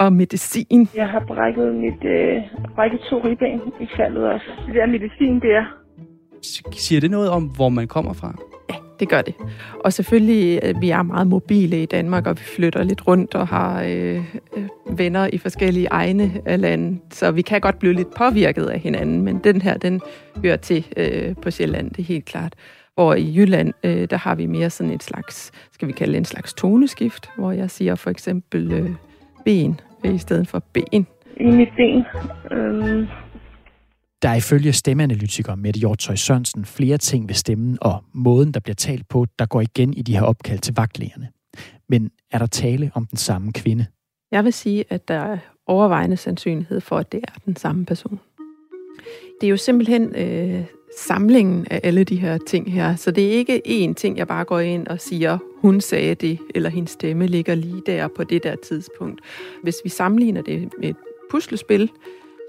og 0.00 0.12
medicin. 0.12 0.88
Jeg 0.94 1.08
har 1.08 1.24
brækket, 1.26 1.74
mit, 1.74 2.04
øh, 2.04 2.36
brækket 2.74 3.00
to 3.10 3.16
ribben 3.24 3.60
i 3.80 3.88
faldet 3.96 4.24
også. 4.24 4.46
Det 4.66 4.74
der 4.74 4.86
medicin 4.86 5.40
der. 5.40 5.62
Siger 6.72 7.00
det 7.00 7.10
noget 7.10 7.30
om, 7.30 7.42
hvor 7.56 7.68
man 7.68 7.88
kommer 7.88 8.12
fra? 8.12 8.34
Ja, 8.70 8.74
det 9.00 9.08
gør 9.08 9.22
det. 9.22 9.34
Og 9.84 9.92
selvfølgelig, 9.92 10.60
øh, 10.62 10.80
vi 10.80 10.90
er 10.90 11.02
meget 11.02 11.26
mobile 11.26 11.82
i 11.82 11.86
Danmark, 11.86 12.26
og 12.26 12.38
vi 12.38 12.44
flytter 12.56 12.82
lidt 12.82 13.06
rundt 13.06 13.34
og 13.34 13.48
har 13.48 13.82
øh, 13.82 14.24
øh, 14.56 14.98
venner 14.98 15.28
i 15.32 15.38
forskellige 15.38 15.88
egne 15.90 16.32
af 16.46 16.60
landet, 16.60 17.00
så 17.10 17.30
vi 17.30 17.42
kan 17.42 17.60
godt 17.60 17.78
blive 17.78 17.92
lidt 17.92 18.14
påvirket 18.14 18.66
af 18.66 18.80
hinanden, 18.80 19.22
men 19.22 19.38
den 19.38 19.62
her, 19.62 19.76
den 19.76 20.00
hører 20.44 20.56
til 20.56 20.86
øh, 20.96 21.34
på 21.42 21.50
Sjælland, 21.50 21.90
det 21.90 21.98
er 21.98 22.02
helt 22.06 22.24
klart. 22.24 22.54
Hvor 22.94 23.14
i 23.14 23.34
Jylland, 23.36 23.72
øh, 23.84 24.10
der 24.10 24.16
har 24.16 24.34
vi 24.34 24.46
mere 24.46 24.70
sådan 24.70 24.92
et 24.92 25.02
slags, 25.02 25.52
skal 25.72 25.88
vi 25.88 25.92
kalde 25.92 26.12
det 26.12 26.18
en 26.18 26.24
slags 26.24 26.54
toneskift, 26.54 27.30
hvor 27.36 27.52
jeg 27.52 27.70
siger 27.70 27.94
for 27.94 28.10
eksempel 28.10 28.72
øh, 28.72 28.90
ben 29.44 29.80
i 30.04 30.18
stedet 30.18 30.48
for 30.48 30.62
ben. 30.72 31.06
I 31.36 31.44
mit 31.44 31.68
ben. 31.76 32.04
Øh... 32.58 33.08
Der 34.22 34.28
er 34.28 34.34
ifølge 34.34 34.72
stemmeanalytiker 34.72 35.54
Mette 35.54 35.80
Hjortøj 35.80 36.14
Sørensen 36.14 36.64
flere 36.64 36.98
ting 36.98 37.28
ved 37.28 37.34
stemmen 37.34 37.78
og 37.80 38.04
måden, 38.12 38.52
der 38.52 38.60
bliver 38.60 38.74
talt 38.74 39.08
på, 39.08 39.26
der 39.38 39.46
går 39.46 39.60
igen 39.60 39.94
i 39.94 40.02
de 40.02 40.16
her 40.16 40.22
opkald 40.22 40.58
til 40.58 40.74
vagtlægerne. 40.76 41.28
Men 41.88 42.10
er 42.30 42.38
der 42.38 42.46
tale 42.46 42.90
om 42.94 43.06
den 43.06 43.16
samme 43.16 43.52
kvinde? 43.52 43.86
Jeg 44.30 44.44
vil 44.44 44.52
sige, 44.52 44.84
at 44.88 45.08
der 45.08 45.14
er 45.14 45.38
overvejende 45.66 46.16
sandsynlighed 46.16 46.80
for, 46.80 46.98
at 46.98 47.12
det 47.12 47.20
er 47.28 47.38
den 47.46 47.56
samme 47.56 47.86
person. 47.86 48.20
Det 49.40 49.46
er 49.46 49.50
jo 49.50 49.56
simpelthen 49.56 50.16
øh, 50.16 50.64
samlingen 50.98 51.66
af 51.70 51.80
alle 51.82 52.04
de 52.04 52.16
her 52.16 52.38
ting 52.46 52.72
her, 52.72 52.96
så 52.96 53.10
det 53.10 53.26
er 53.26 53.30
ikke 53.30 53.62
én 53.66 53.94
ting, 53.94 54.18
jeg 54.18 54.28
bare 54.28 54.44
går 54.44 54.60
ind 54.60 54.86
og 54.86 55.00
siger, 55.00 55.38
hun 55.56 55.80
sagde 55.80 56.14
det, 56.14 56.38
eller 56.54 56.70
hendes 56.70 56.90
stemme 56.90 57.26
ligger 57.26 57.54
lige 57.54 57.82
der 57.86 58.08
på 58.08 58.24
det 58.24 58.42
der 58.42 58.56
tidspunkt. 58.56 59.20
Hvis 59.62 59.74
vi 59.84 59.88
sammenligner 59.88 60.42
det 60.42 60.72
med 60.80 60.88
et 60.88 60.96
puslespil, 61.30 61.90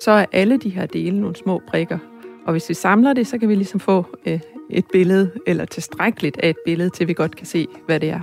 så 0.04 0.12
er 0.12 0.26
alle 0.32 0.58
de 0.58 0.70
her 0.70 0.86
dele 0.86 1.20
nogle 1.20 1.36
små 1.36 1.62
brikker. 1.68 1.98
Og 2.46 2.52
hvis 2.52 2.70
vi 2.70 2.74
samler 2.74 3.14
det, 3.14 3.28
så 3.28 3.38
kan 3.38 3.50
vi 3.50 3.56
ligesom 3.56 3.80
få 3.80 4.06
øh, 4.26 4.40
et 4.70 4.86
billede, 4.92 5.32
eller 5.48 5.66
tilstrækkeligt 5.66 6.40
af 6.44 6.50
et 6.50 6.58
billede, 6.66 6.90
til 6.90 7.08
vi 7.08 7.14
godt 7.14 7.36
kan 7.36 7.46
se, 7.46 7.68
hvad 7.86 8.00
det 8.00 8.10
er. 8.10 8.22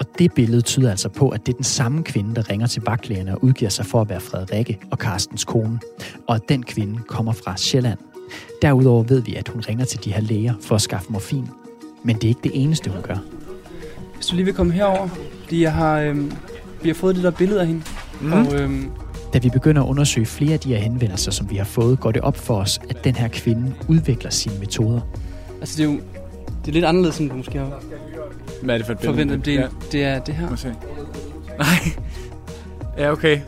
Og 0.00 0.18
det 0.18 0.34
billede 0.34 0.60
tyder 0.60 0.90
altså 0.90 1.08
på, 1.08 1.28
at 1.28 1.46
det 1.46 1.52
er 1.52 1.56
den 1.56 1.64
samme 1.64 2.02
kvinde, 2.02 2.34
der 2.34 2.50
ringer 2.50 2.66
til 2.66 2.82
vagtlægerne 2.86 3.34
og 3.34 3.44
udgiver 3.44 3.68
sig 3.68 3.86
for 3.86 4.00
at 4.00 4.08
være 4.08 4.20
Frederikke 4.20 4.78
og 4.90 4.98
Carstens 4.98 5.44
kone. 5.44 5.80
Og 6.28 6.34
at 6.34 6.42
den 6.48 6.62
kvinde 6.62 6.98
kommer 7.08 7.32
fra 7.32 7.56
Sjælland. 7.56 7.98
Derudover 8.62 9.02
ved 9.02 9.20
vi, 9.22 9.34
at 9.34 9.48
hun 9.48 9.60
ringer 9.68 9.84
til 9.84 10.04
de 10.04 10.12
her 10.12 10.20
læger 10.20 10.54
for 10.60 10.74
at 10.74 10.82
skaffe 10.82 11.12
morfin. 11.12 11.48
Men 12.04 12.16
det 12.16 12.24
er 12.24 12.28
ikke 12.28 12.40
det 12.44 12.50
eneste, 12.54 12.90
hun 12.90 13.02
gør. 13.02 13.16
Hvis 14.14 14.26
du 14.26 14.34
lige 14.36 14.44
vil 14.44 14.54
komme 14.54 14.72
herover, 14.72 15.08
fordi 15.42 15.62
jeg 15.62 15.72
har, 15.72 16.00
øhm, 16.00 16.32
vi 16.82 16.88
har 16.88 16.94
fået 16.94 17.14
det 17.16 17.24
der 17.24 17.30
billede 17.30 17.60
af 17.60 17.66
hende. 17.66 17.82
Mm. 18.20 18.32
Og, 18.32 18.54
øhm, 18.60 18.90
Da 19.32 19.38
vi 19.38 19.48
begynder 19.50 19.82
at 19.82 19.88
undersøge 19.88 20.26
flere 20.26 20.52
af 20.52 20.60
de 20.60 20.68
her 20.68 20.78
henvendelser, 20.78 21.30
som 21.30 21.50
vi 21.50 21.56
har 21.56 21.64
fået, 21.64 22.00
går 22.00 22.10
det 22.12 22.22
op 22.22 22.36
for 22.36 22.54
os, 22.56 22.80
at 22.90 23.04
den 23.04 23.14
her 23.16 23.28
kvinde 23.28 23.74
udvikler 23.88 24.30
sine 24.30 24.54
metoder. 24.58 25.00
altså, 25.60 25.76
det 25.82 25.88
er 25.88 25.92
jo 25.92 26.00
det 26.64 26.68
er 26.68 26.72
lidt 26.72 26.84
anderledes, 26.84 27.18
end 27.18 27.30
du 27.30 27.36
måske 27.36 27.58
har 27.58 27.82
Hvad 28.62 28.74
er 28.74 28.78
det 28.78 28.86
for 28.86 28.92
et 28.92 28.98
billede? 28.98 29.16
forventet. 29.16 29.44
Det, 29.46 29.54
Ja. 29.54 29.60
ja. 29.60 29.68
det 29.92 30.04
er 30.04 30.18
det 30.18 30.34
her. 30.34 30.50
Må 30.50 30.56
se. 30.56 30.68
Nej. 31.58 31.66
Ja, 32.98 33.12
okay. 33.12 33.40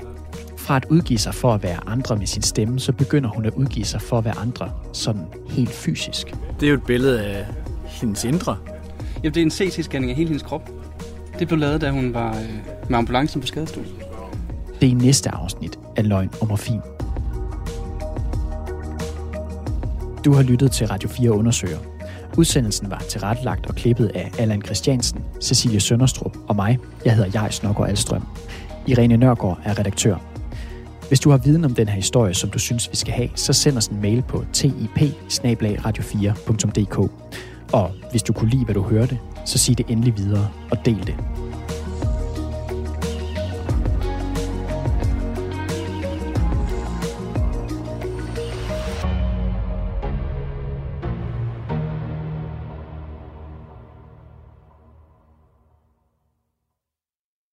Fra 0.68 0.76
at 0.76 0.87
udgive 0.90 1.18
sig 1.18 1.35
for 1.35 1.54
at 1.54 1.62
være 1.62 1.78
andre 1.87 2.16
med 2.16 2.26
sin 2.26 2.42
stemme, 2.42 2.81
så 2.81 2.92
begynder 2.92 3.31
hun 3.31 3.44
at 3.44 3.54
udgive 3.54 3.85
sig 3.85 4.02
for 4.02 4.18
at 4.18 4.24
være 4.24 4.38
andre 4.38 4.72
sådan 4.92 5.22
helt 5.50 5.70
fysisk. 5.70 6.35
Det 6.61 6.66
er 6.66 6.70
jo 6.70 6.76
et 6.76 6.83
billede 6.83 7.24
af 7.24 7.46
hendes 7.85 8.24
indre. 8.24 8.57
Jamen, 9.22 9.35
det 9.35 9.40
er 9.40 9.44
en 9.44 9.50
CT-scanning 9.50 10.11
af 10.11 10.16
hele 10.16 10.28
hendes 10.28 10.42
krop. 10.42 10.70
Det 11.38 11.48
blev 11.48 11.61
lavet, 11.61 11.81
da 11.81 11.90
hun 11.90 12.14
var 12.14 12.37
øh, 12.37 12.44
med 12.88 12.98
ambulancen 12.98 13.40
på 13.40 13.46
skadestuen. 13.46 13.87
Det 14.81 14.87
er 14.87 14.90
i 14.90 14.94
næste 14.94 15.31
afsnit 15.31 15.78
af 15.96 16.09
Løgn 16.09 16.31
og 16.40 16.48
Morfin. 16.48 16.81
Du 20.24 20.33
har 20.33 20.42
lyttet 20.42 20.72
til 20.72 20.87
Radio 20.87 21.09
4 21.09 21.31
Undersøger. 21.31 21.78
Udsendelsen 22.37 22.90
var 22.90 22.98
tilrettelagt 22.98 23.66
og 23.66 23.74
klippet 23.74 24.11
af 24.14 24.31
Allan 24.38 24.62
Christiansen, 24.62 25.24
Cecilie 25.40 25.81
Sønderstrup 25.81 26.37
og 26.48 26.57
mig. 26.57 26.78
Jeg 27.04 27.16
hedder 27.16 27.40
Jais 27.42 27.54
Snokker 27.54 27.85
Alstrøm. 27.85 28.26
Irene 28.87 29.16
Nørgaard 29.16 29.61
er 29.64 29.78
redaktør. 29.78 30.38
Hvis 31.09 31.21
du 31.21 31.31
har 31.31 31.38
viden 31.38 31.64
om 31.64 31.75
den 31.75 31.88
her 31.88 31.94
historie, 31.94 32.35
som 32.35 32.51
du 32.51 32.59
synes, 32.59 32.90
vi 32.90 32.97
skal 32.97 33.14
have, 33.14 33.29
så 33.35 33.53
send 33.53 33.77
os 33.77 33.87
en 33.87 34.03
mail 34.03 34.23
på 34.23 34.44
tip 34.53 34.73
4dk 36.03 37.09
Og 37.73 37.90
hvis 38.11 38.23
du 38.23 38.33
kunne 38.33 38.51
lide, 38.51 38.64
hvad 38.64 38.75
du 38.75 38.83
hørte, 38.83 39.18
så 39.47 39.59
sig 39.59 39.79
det 39.79 39.87
endelig 39.88 40.16
videre 40.16 40.49
og 40.71 40.79
del 40.85 41.07
det. 41.07 41.48